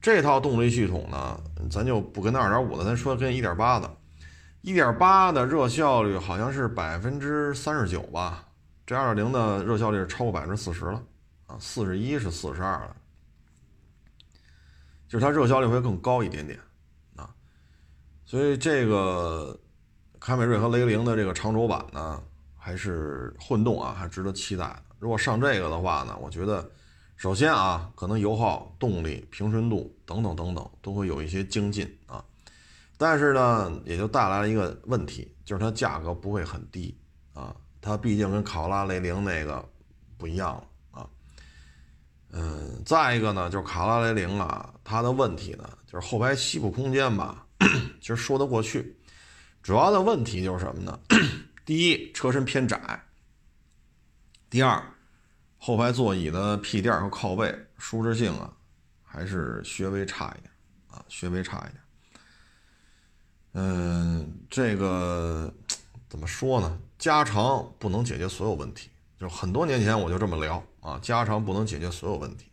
[0.00, 1.40] 这套动力系统呢，
[1.70, 3.90] 咱就不跟那2.5的，咱说跟1.8的。
[4.62, 8.44] 1.8的热效率好像是百分之三十九吧，
[8.90, 11.00] 这2.0的热效率是超过百分之四十了
[11.46, 12.96] 啊，四十一是四十二了，
[15.06, 16.58] 就是它热效率会更高一点点
[17.14, 17.32] 啊。
[18.26, 19.56] 所以这个
[20.18, 22.20] 凯美瑞和雷凌的这个长轴版呢，
[22.56, 24.82] 还是混动啊，还值得期待。
[24.98, 26.68] 如果上这个的话呢，我觉得。
[27.14, 32.24] 首先啊，可能油耗、动力、平顺度等等等等都会有一些精进啊，
[32.96, 36.98] 但是呢，也就带来了一个问题，就是它价格不会很低
[37.34, 39.66] 啊，它毕竟跟考拉雷凌那个
[40.18, 41.08] 不一样了啊。
[42.30, 47.46] 嗯，再一个呢，就是卡拉雷凌啊，它的问题呢，就是后排膝部空间吧，
[48.00, 48.96] 其实说得过去，
[49.62, 50.98] 主要的问题就是什么呢？
[51.64, 52.78] 第一，车身偏窄；
[54.48, 54.82] 第二，
[55.58, 58.52] 后排座椅的屁垫和靠背舒适性啊，
[59.02, 60.50] 还是稍微差一点
[60.88, 61.74] 啊，稍微差一点。
[63.52, 65.52] 嗯，这个
[66.08, 66.78] 怎么说呢？
[67.00, 68.90] 加长不能解决所有问题。
[69.18, 72.46] 就很多年前我就这么聊啊，加长不能解决所有问题。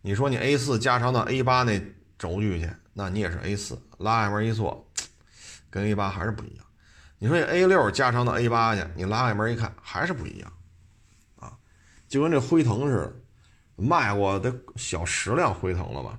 [0.00, 1.80] 你说你 A 四加长到 A 八那
[2.18, 4.86] 轴距去，那你也是 A 四，拉外门一坐，
[5.70, 6.64] 跟 A 八还是不一样。
[7.18, 10.52] 你说你 A 六加长到 A 八去，你拉外门一看还是不一样，
[11.36, 11.56] 啊，
[12.08, 13.14] 就跟这辉腾似的，
[13.76, 16.18] 卖过得小十辆辉腾了吧？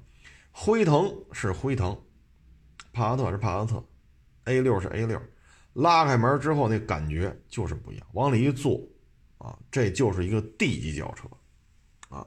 [0.52, 2.00] 辉腾是辉腾，
[2.94, 3.84] 帕萨特是帕萨特
[4.46, 5.22] ，A 六是 A 六，
[5.76, 8.82] 拉开门之后那感觉就是不一样，往里一坐，
[9.38, 11.30] 啊，这就是一个 D 级轿车，
[12.10, 12.26] 啊，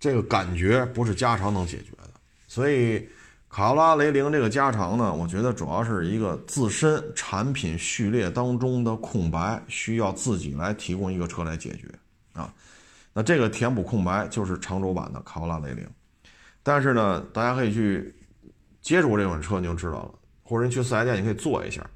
[0.00, 2.10] 这个感觉不是加长能解决的，
[2.46, 3.08] 所以。
[3.50, 11.88] 卡罗拉雷凌这个加长呢，我觉得主要是一个自身产品序列当中的空白，需要自己来提供一个车来解决
[12.34, 12.52] 啊。
[13.14, 15.82] 那这个填补空白就是长轴版的卡罗拉雷凌。
[16.62, 18.14] 但是呢，大家可以去
[18.82, 21.88] 接触这款车，你就知道了，或者你去四 S 店，你可以坐一下，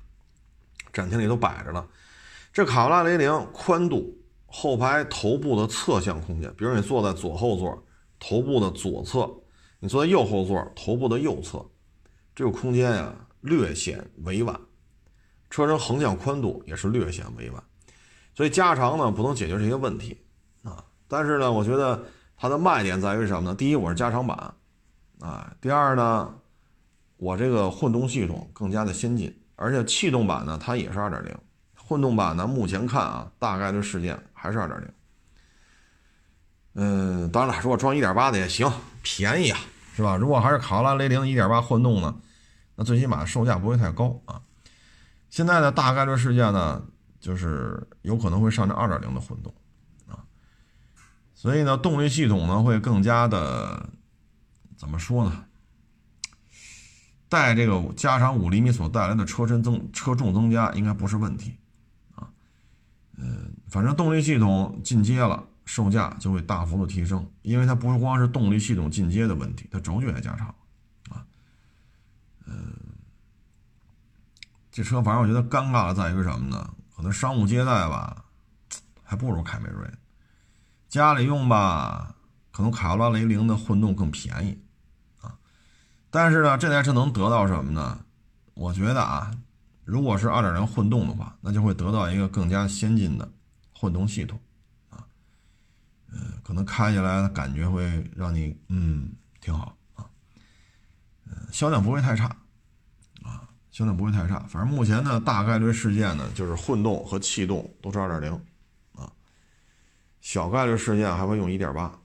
[0.93, 1.87] 展厅里都摆着呢。
[2.53, 4.17] 这卡罗拉雷凌宽度、
[4.47, 7.83] 后排头部的侧向空间，比如你坐在左后座，
[8.19, 9.31] 头部的左侧。
[9.85, 11.61] 你坐在右后座，头部的右侧，
[12.37, 14.57] 这个空间呀略显委婉，
[15.51, 17.61] 车身横向宽度也是略显委婉，
[18.33, 20.17] 所以加长呢不能解决这些问题
[20.63, 20.85] 啊。
[21.09, 22.01] 但是呢，我觉得
[22.37, 23.57] 它的卖点在于什么呢？
[23.57, 24.55] 第一，我是加长版，
[25.19, 26.33] 啊，第二呢，
[27.17, 31.35] 我这个混动系统更加的先进，而且气动版呢它也是二点零，
[31.77, 34.89] 混动版呢目前看啊大概率事件还是二点零。
[36.75, 38.71] 嗯，当然了，如果装一点八的也行，
[39.03, 39.59] 便宜啊。
[39.95, 40.17] 是吧？
[40.17, 42.17] 如果还是卡罗拉雷凌1.8混动呢，
[42.77, 44.41] 那最起码售价不会太高啊。
[45.29, 46.83] 现在的大概率事件呢，
[47.21, 49.55] 就是有可能会上这2.0的混动
[50.09, 50.25] 啊。
[51.35, 53.87] 所以呢，动力系统呢会更加的
[54.79, 55.45] 怎么说呢？
[57.33, 61.57] 带这个加长5厘米所带来的车身增车重增加应该不是问题
[62.15, 62.29] 啊。
[63.17, 65.49] 嗯，反正动力系统进阶了。
[65.65, 70.49] 售价就会大幅度提升，因为它不是光是动力系统进阶的问题，它轴距也加长，
[71.09, 71.25] 啊，
[72.47, 72.75] 嗯，
[74.73, 76.75] 这车反正我觉得尴尬的在于什么呢？
[76.97, 78.25] 可能商务接待吧，
[79.05, 79.89] 还不如凯美瑞，
[80.89, 82.17] 家里用吧，
[82.51, 84.61] 可能卡罗拉雷凌的混动更便宜，
[86.13, 87.99] 但是呢，这台车能得到什么呢？
[88.53, 89.31] 我觉得啊，
[89.83, 93.27] 如果是2.0混动的话，那就会得到一个更加先进的
[93.73, 94.39] 混动系统
[94.91, 95.03] 啊。
[96.13, 99.11] 嗯，可能开起来的感觉会让你嗯
[99.41, 100.05] 挺好啊，
[101.25, 102.27] 嗯，销量不会太差
[103.23, 104.39] 啊，销量不会太差。
[104.41, 108.47] 反正目前呢，大概率事件呢就是混动和气动都是二点零
[108.95, 109.11] 啊，
[110.21, 111.99] 小概率事件还会用一点八。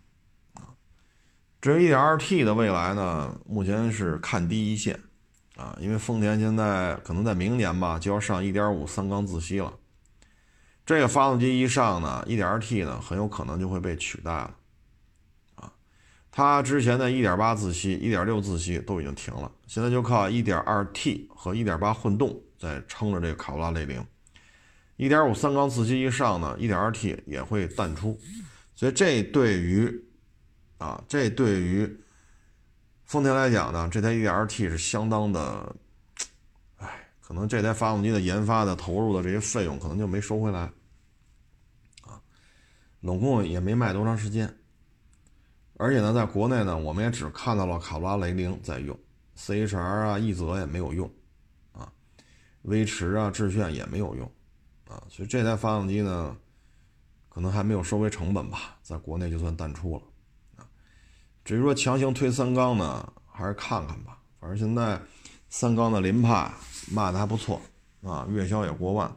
[1.60, 4.99] 至于一点二 T 的未来呢，目前是看低一线
[5.55, 9.74] 啊，因为丰田现在可能在明年吧就要上一点五三缸自吸了。
[10.86, 14.55] 这个发动机一上呢，1.2T 呢很有可能就会被取代了，
[15.55, 15.74] 啊，
[16.32, 24.05] 它之前的1.8自吸、1.6自吸都已经停了，现在就靠 1.2T 和1.8混动在撑着这个卡罗拉雷凌。
[24.97, 28.18] 1.5三缸自吸一上呢，1.2T 也会淡出，
[28.74, 30.07] 所以这对于
[30.78, 31.99] 啊，这对于
[33.05, 35.75] 丰田来讲呢，这台 ERT 是相当的。
[37.19, 40.61] 可能这台发动机的研发的投入的这些费用可能就没收回来，
[42.03, 42.21] 啊，
[43.01, 44.57] 总共也没卖多长时间，
[45.75, 48.97] 而且呢，在国内呢，我们也只看到了卡罗拉雷凌在用
[49.38, 51.11] ，CHR 啊、奕泽也没有用，
[51.73, 51.91] 啊，
[52.61, 54.32] 威驰啊、致炫也没有用，
[54.88, 56.34] 啊，所以这台发动机呢，
[57.28, 60.03] 可能还没有收回成本吧，在国内就算淡出了，
[61.47, 64.99] 至于说强行推三缸呢，还是看看吧，反正现在
[65.47, 66.51] 三缸的凌派。
[66.89, 67.61] 卖的还不错
[68.01, 69.13] 啊，月销也过万。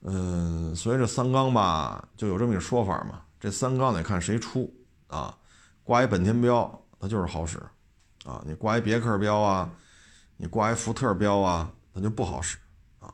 [0.00, 3.20] 嗯，所以这三缸吧，就有这么一个说法嘛。
[3.38, 4.74] 这三缸得看谁出
[5.08, 5.36] 啊，
[5.82, 7.58] 挂一本田标，它就是好使
[8.24, 8.42] 啊。
[8.46, 9.70] 你挂一别克标啊，
[10.38, 12.56] 你挂一福特标啊，它就不好使
[12.98, 13.12] 啊。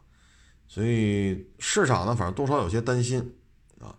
[0.68, 3.36] 所以市场呢，反正多少有些担心
[3.80, 3.94] 啊。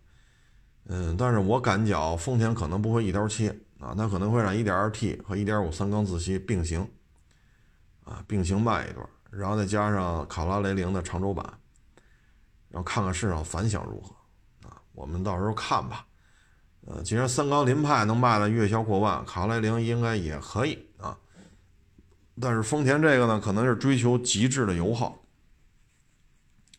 [0.85, 6.87] 嗯，但是我感觉丰田可能不会一刀切啊，它可能会让 1.2T 和1.5三缸自吸并行
[8.03, 9.05] 啊，并行卖一段。
[9.31, 11.43] 然后再加上卡罗拉雷凌的长轴版，
[12.69, 14.15] 然后看看市场反响如何
[14.69, 14.79] 啊？
[14.93, 16.05] 我们到时候看吧。
[16.85, 21.17] 呃，既然三缸凌派能卖的月销过万，卡罗拉雷凌应该也可以啊。
[22.39, 25.23] 但是丰田这个呢，可能是追求极致的油耗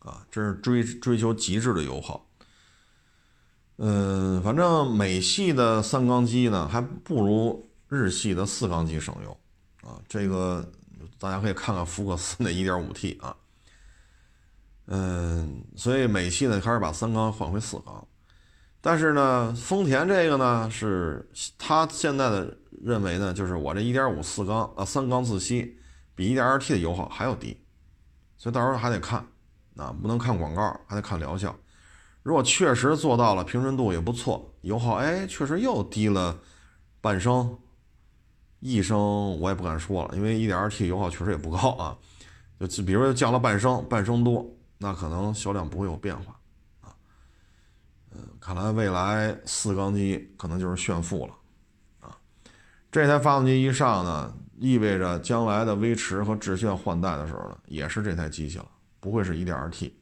[0.00, 2.28] 啊，这是追追求极致的油耗。
[3.76, 9.36] 嗯，反正美系的三缸机呢，还不如日系的四缸机省油
[9.82, 10.00] 啊。
[10.08, 10.70] 这个
[11.18, 13.36] 大家可以看看福克斯那 1.5T 啊。
[14.86, 18.06] 嗯，所以美系呢开始把三缸换回四缸，
[18.80, 25.78] 但是呢，丰田这个呢是他现在的认为呢，就是我这1.5四缸啊三缸自吸
[26.14, 27.56] 比 1.2T 的油耗还要低，
[28.36, 29.24] 所以到时候还得看，
[29.76, 31.56] 啊，不能看广告，还得看疗效。
[32.22, 36.38] 如果确实做到了，平顺度也不错，油耗哎确实又低了
[37.00, 37.58] 半升、
[38.60, 38.96] 一升，
[39.40, 41.98] 我也不敢说了，因为 1.2T 油耗确实也不高啊，
[42.68, 44.46] 就比如说降了半升，半升多。
[44.78, 46.36] 那可能销量不会有变化，
[46.80, 46.90] 啊，
[48.10, 51.34] 嗯，看来未来四缸机可能就是炫富了，
[52.00, 52.18] 啊，
[52.90, 58.66] 这台发动机一上呢，意味着将来的威驰和致炫换代的时候呢，也是这台机器了，
[58.98, 59.92] 不会是 1.2T，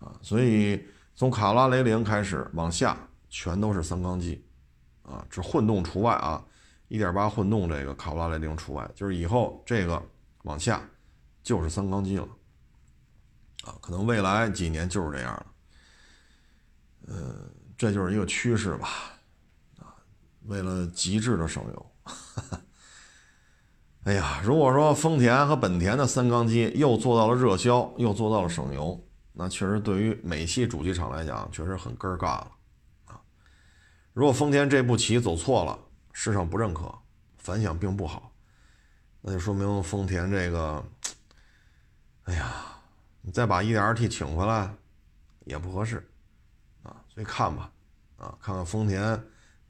[0.00, 0.82] 啊，所以
[1.14, 2.96] 从卡罗拉雷凌开始往下
[3.28, 4.44] 全都是三缸机，
[5.02, 6.44] 啊，这混动除外啊
[6.88, 10.02] ，1.8混动这个卡罗拉雷凌除外，就是以后这个
[10.42, 10.88] 往下
[11.42, 12.28] 就是三缸机了。
[13.64, 15.46] 啊，可能未来几年就是这样了，
[17.06, 17.34] 呃，
[17.78, 18.88] 这就是一个趋势吧，
[19.78, 19.96] 啊，
[20.42, 21.92] 为了极致的省油，
[24.04, 29.02] 哎呀，如果说丰田和本田的三缸机又做到了热销，又做到了省油，
[29.34, 32.52] 那确实对于美系主机厂来讲，确实很根儿尬了，
[33.04, 33.20] 啊，
[34.14, 35.78] 如果丰田这步棋走错了，
[36.12, 36.90] 市场不认可，
[37.36, 38.32] 反响并不好，
[39.20, 40.82] 那就说明丰田这个，
[42.22, 42.70] 哎呀。
[43.26, 44.74] 你再把 1.2T 请回来，
[45.46, 46.06] 也不合适，
[46.82, 47.72] 啊，所以看吧，
[48.18, 49.18] 啊，看看丰田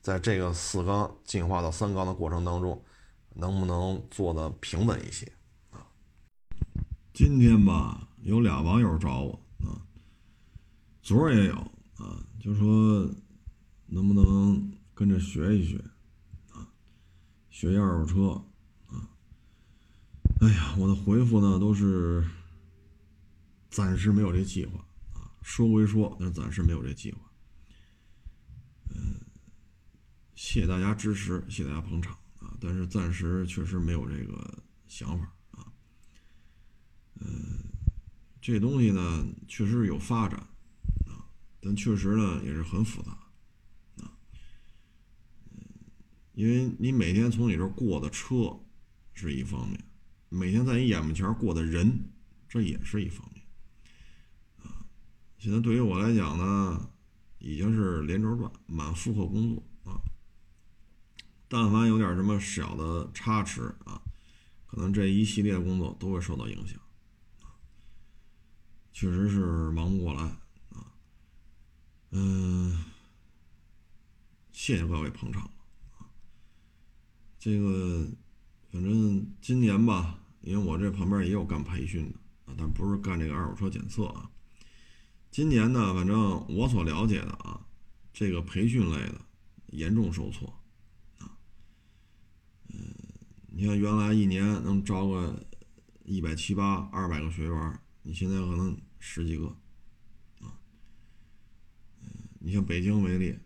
[0.01, 2.85] 在这个四缸进化到三缸的过程当中，
[3.33, 5.33] 能不能做的平稳一些，
[5.71, 5.87] 啊。
[7.13, 9.87] 今天吧，有俩网友找我，啊，
[11.03, 11.57] 昨儿也有，
[11.97, 13.11] 啊，就说
[13.87, 15.79] 能不能跟着学一学，
[16.53, 16.69] 啊，
[17.51, 18.45] 学一二手车，
[18.87, 19.09] 啊，
[20.41, 22.25] 哎呀，我的回复呢都是。
[23.71, 24.79] 暂时没有这计划
[25.15, 27.19] 啊，说归说，但是暂时没有这计划。
[28.91, 29.19] 嗯，
[30.37, 35.67] 谢谢大家支持，谢谢大家捧场啊，但是暂时确实没有这个想法啊。
[37.17, 37.65] 嗯，
[38.47, 40.39] 这东西呢，确实有发展
[41.07, 41.25] 啊，
[41.63, 43.13] 但确实呢也是很复杂
[43.97, 44.13] 啊。
[46.35, 48.61] 因为你每天从你这过的车
[49.15, 49.83] 是一方面，
[50.29, 51.99] 每天在你眼巴前过的人，
[52.47, 53.43] 这也是一方面
[54.59, 54.85] 啊。
[55.39, 56.91] 现在对于我来讲呢，
[57.39, 59.97] 已经是连轴转、满负荷工作啊。
[61.49, 64.03] 但凡有点什么小的差池啊，
[64.67, 66.79] 可能这一系列工作都会受到影响。
[68.95, 70.23] 确实是忙不过来
[70.71, 70.87] 啊。
[72.13, 72.85] 嗯，
[74.53, 75.43] 谢谢各位捧场
[75.99, 76.07] 啊。
[77.41, 78.07] 这个
[78.71, 84.31] 反正今年吧，因为我这旁边也有干培训的啊，但不是干这个二手车检测啊。
[85.33, 87.67] 今年呢，反正我所了解的啊，
[88.13, 89.21] 这个培训类的
[89.67, 90.49] 严重受挫
[91.19, 91.37] 啊。
[92.69, 92.95] 嗯，
[93.49, 95.45] 你看原来一年能招个
[96.05, 99.47] 一百七八、二百个学员，你现在可能十几个
[100.41, 100.55] 啊。
[102.39, 103.37] 你像北京为例，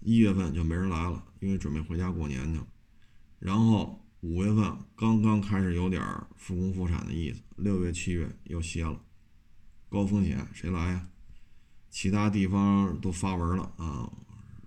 [0.00, 2.66] 一月份就没人来了，因为准备回家过年去了。
[3.38, 6.02] 然后五月份刚刚开始有点
[6.36, 9.02] 复工复产的意思，六月、七月又歇了。
[9.88, 11.08] 高风险谁来呀？
[11.88, 14.12] 其他地方都发文了啊，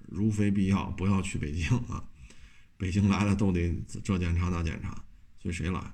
[0.07, 2.03] 如非必要不要去北京啊。
[2.77, 3.71] 北京来了都得
[4.03, 5.05] 这检查那检查，
[5.39, 5.93] 所以谁来？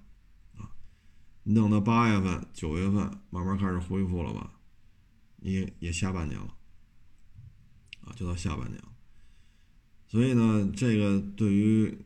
[1.49, 4.51] 你等到八月份、九月份慢慢开始恢复了吧？
[5.37, 6.53] 你也下半年了
[8.01, 8.89] 啊，就到下半年了。
[10.09, 12.05] 所以呢，这个对于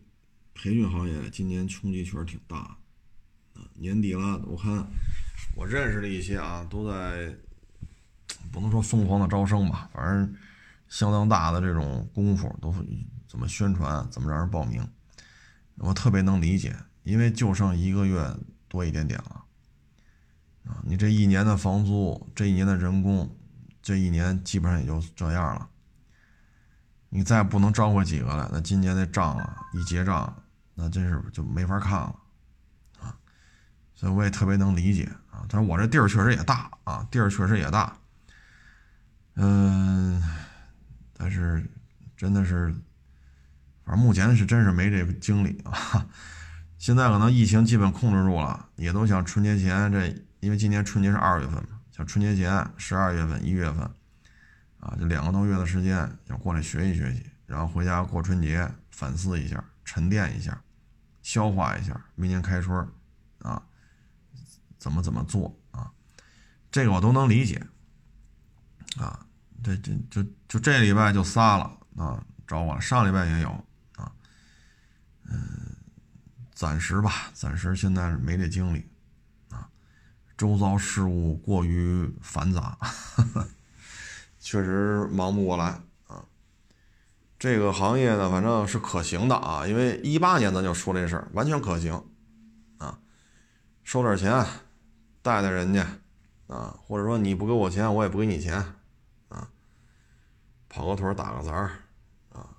[0.53, 3.65] 培训行业今年冲击确实挺大啊。
[3.73, 4.87] 年底了，我看。
[5.55, 7.35] 我认识的一些啊，都在
[8.51, 10.35] 不能说疯狂的招生吧，反正
[10.87, 12.71] 相当大的这种功夫都
[13.27, 14.87] 怎么宣传，怎么让人报名，
[15.77, 18.33] 我特别能理解，因为就剩一个月
[18.71, 19.43] 多一点点了
[20.63, 23.29] 啊，你这一年的房租，这一年的人工，
[23.81, 25.67] 这一年基本上也就这样了，
[27.09, 30.33] 你再不能招回几个来，那今年的账啊一结账，
[30.73, 32.15] 那真是就没法看了
[33.01, 33.13] 啊。
[33.93, 37.97] 所以我也特别能理解啊，但是我这地儿确实也大啊，地儿确实也大，
[39.33, 40.23] 嗯，
[41.17, 41.69] 但是
[42.15, 42.73] 真的是，
[43.83, 46.07] 反正目前是真是没这个精力啊。
[46.81, 50.07] 现在可能疫情基本控制住了，也都想春节前这
[50.39, 53.81] 因为今年春节是二月份嘛，像春节前十二月份、一月份，
[54.79, 60.59] 啊，这两个多月的时间要过来学习学习，然后回家过春节，反思一下，沉淀一下，
[61.21, 62.75] 消化一下，明年开春
[63.43, 63.61] 啊，
[64.79, 65.91] 怎么怎么做啊，
[66.71, 67.63] 这个我都能理解，
[68.97, 69.23] 啊，
[69.63, 73.49] 这这就就这礼拜就仨了啊，找我了，上礼拜也有
[73.97, 74.11] 啊，
[75.29, 75.77] 嗯。
[76.61, 78.87] 暂时吧，暂时现在没这精力，
[79.49, 79.67] 啊，
[80.37, 82.77] 周遭事务过于繁杂，
[84.37, 86.23] 确实忙不过来啊。
[87.39, 92.05] 这个行业呢，反正是可行的啊，因为一八年咱就说这事儿，完全可行，
[92.77, 92.99] 啊，
[93.83, 94.31] 收点钱，
[95.23, 95.83] 带带人家，
[96.45, 98.63] 啊，或者说你不给我钱，我也不给你钱，
[99.29, 99.49] 啊，
[100.69, 101.71] 跑个腿打个杂儿，
[102.29, 102.53] 啊，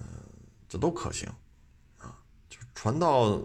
[0.00, 0.04] 嗯，
[0.68, 1.32] 这都可行。
[2.82, 3.40] 传道，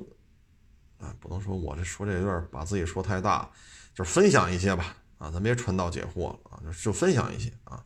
[0.97, 3.47] 啊，不能说我这说这有点把自己说太大，
[3.93, 7.85] 就是分享一些吧，啊，咱别传道解惑了啊，就就分享一些啊，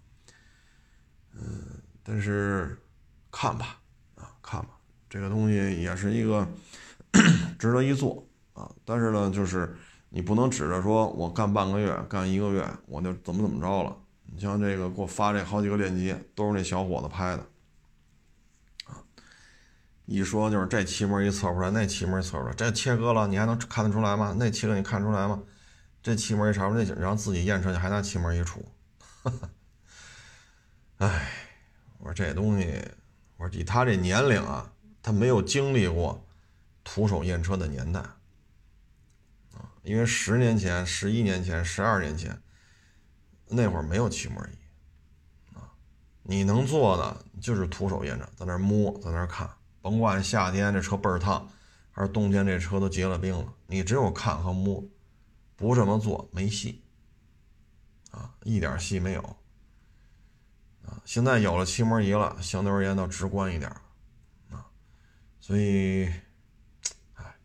[1.33, 1.61] 嗯，
[2.03, 2.79] 但是
[3.29, 3.81] 看吧，
[4.15, 4.69] 啊，看吧，
[5.09, 6.47] 这个东西也是一个
[7.59, 9.75] 值得一做啊，但是呢，就是
[10.07, 13.93] 你不能指着说我干半个月、干一个月，我就怎么怎么着了。
[14.23, 17.45] 你像这个给我发这好几个链接，都是那小伙子拍的。
[20.05, 24.35] 一说就是这漆膜一测出来，那漆膜测出来，这切割了你还能看得出来吗？
[24.37, 25.41] 那切割你看出来吗？
[26.03, 28.57] 这漆膜一查出来，然后自己验车去还拿漆膜一杵，
[30.97, 31.31] 哎，
[31.99, 32.83] 我说这东西，
[33.37, 34.73] 我说以他这年龄啊，
[35.03, 36.25] 他没有经历过
[36.83, 42.41] 徒手验车的年代啊，因为十年前、十一年前、十二年前
[43.47, 45.69] 那会儿没有漆膜仪啊，
[46.23, 49.47] 你能做的就是徒手验车，在那摸，在那看。
[49.81, 51.49] 甭管夏天这车倍儿烫，
[51.91, 54.83] 还是冬天这车都结了冰了，你只有看和摸，
[55.55, 56.83] 不这么做没戏，
[58.11, 59.21] 啊，一点戏没有，
[60.85, 63.71] 啊，现在有了漆膜仪了，相对而言倒直观一点，
[64.51, 64.69] 啊，
[65.39, 66.05] 所以，
[67.15, 67.35] 哎，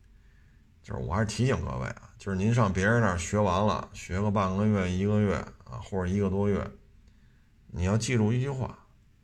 [0.83, 6.71] 就是我还是提醒各位啊，就是您上别人那儿学完了，学个半个月、一个月啊，或者一个多月，
[7.69, 8.79] 你要记住一句话，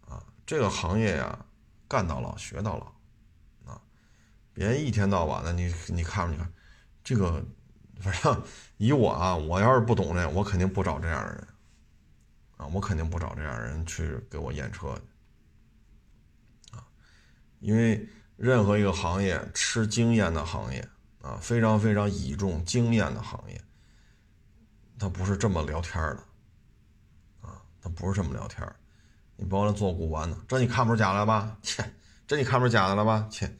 [0.08, 1.44] 啊，这个行业呀，
[1.86, 2.91] 干到老学到老。
[4.54, 6.52] 别一天到晚的，你你看着你看，
[7.02, 7.42] 这个
[8.00, 8.42] 反正
[8.76, 11.48] 以我啊，我要是不懂这，我肯定不找这样的人
[12.58, 14.90] 啊，我肯定不找这样的人去给我验车
[16.72, 16.84] 啊，
[17.60, 20.86] 因为任何一个行业吃经验的行业
[21.22, 23.60] 啊，非常非常倚重经验的行业，
[24.98, 26.18] 他不是这么聊天的
[27.40, 28.66] 啊，他不是这么聊天
[29.36, 31.56] 你甭管做古玩的，这你看不出假来吧？
[31.62, 31.82] 切，
[32.26, 33.26] 这你看不出假的了吧？
[33.30, 33.50] 切。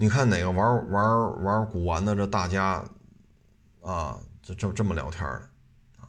[0.00, 2.84] 你看哪个玩玩玩古玩的这大家，
[3.82, 5.50] 啊，就这这么聊天的，
[5.98, 6.06] 啊，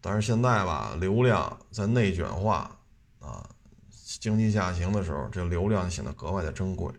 [0.00, 2.74] 但是现在吧，流量在内卷化，
[3.18, 3.46] 啊，
[4.18, 6.90] 经济下行的时候，这流量显得格外的珍贵，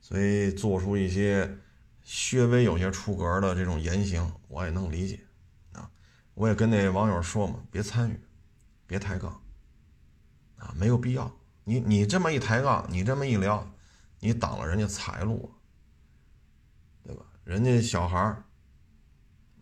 [0.00, 1.56] 所以做出一些
[2.32, 5.20] 略微有些出格的这种言行，我也能理解，
[5.72, 5.88] 啊，
[6.34, 8.20] 我也跟那网友说嘛，别参与，
[8.88, 9.40] 别抬杠，
[10.56, 11.30] 啊，没有必要，
[11.62, 13.64] 你你这么一抬杠，你这么一聊。
[14.20, 15.50] 你挡了人家财路，
[17.02, 17.24] 对吧？
[17.42, 18.44] 人家小孩儿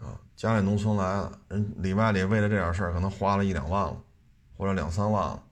[0.01, 4.03] 啊，家里农村来的，人里外里为了这点事儿，可能花了一两万了，
[4.57, 5.43] 或者两三万了。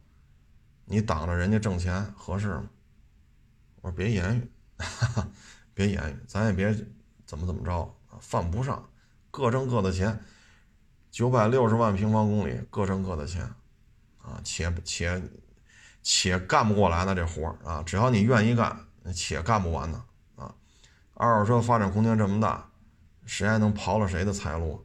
[0.84, 2.68] 你挡着人家挣钱合适吗？
[3.80, 5.28] 我说别言语，哈 哈
[5.72, 6.72] 别言语，咱也别
[7.24, 8.88] 怎么怎么着啊犯不上，
[9.30, 10.20] 各挣各的钱。
[11.10, 13.42] 九百六十万平方公里，各挣各的钱
[14.18, 15.22] 啊，且且
[16.02, 18.78] 且干不过来的这活儿啊，只要你愿意干。
[19.12, 20.04] 且干不完呢
[20.36, 20.54] 啊！
[21.14, 22.68] 二手车发展空间这么大，
[23.24, 24.84] 谁还能刨了谁的财路？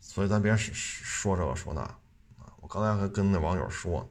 [0.00, 2.52] 所以咱别说这个说那啊！
[2.60, 4.08] 我刚才还跟那网友说，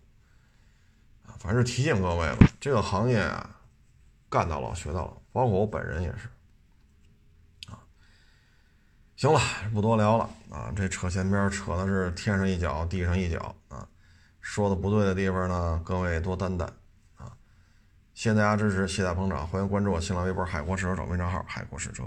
[1.26, 3.50] 啊，反正提醒各位吧，这个行业啊，
[4.30, 6.30] 干到老学到老，包括我本人也是
[7.72, 7.80] 啊。
[9.16, 9.40] 行了，
[9.74, 10.72] 不多聊了啊！
[10.76, 13.88] 这扯闲边扯的是天上一脚地上一脚啊！
[14.42, 16.70] 说的不对的地方呢，各位多担待。
[18.16, 22.05] 谢谢大家支持，谢谢大家捧场，欢迎关注我新浪微博“海阔试车”找微账号“海阔试车”。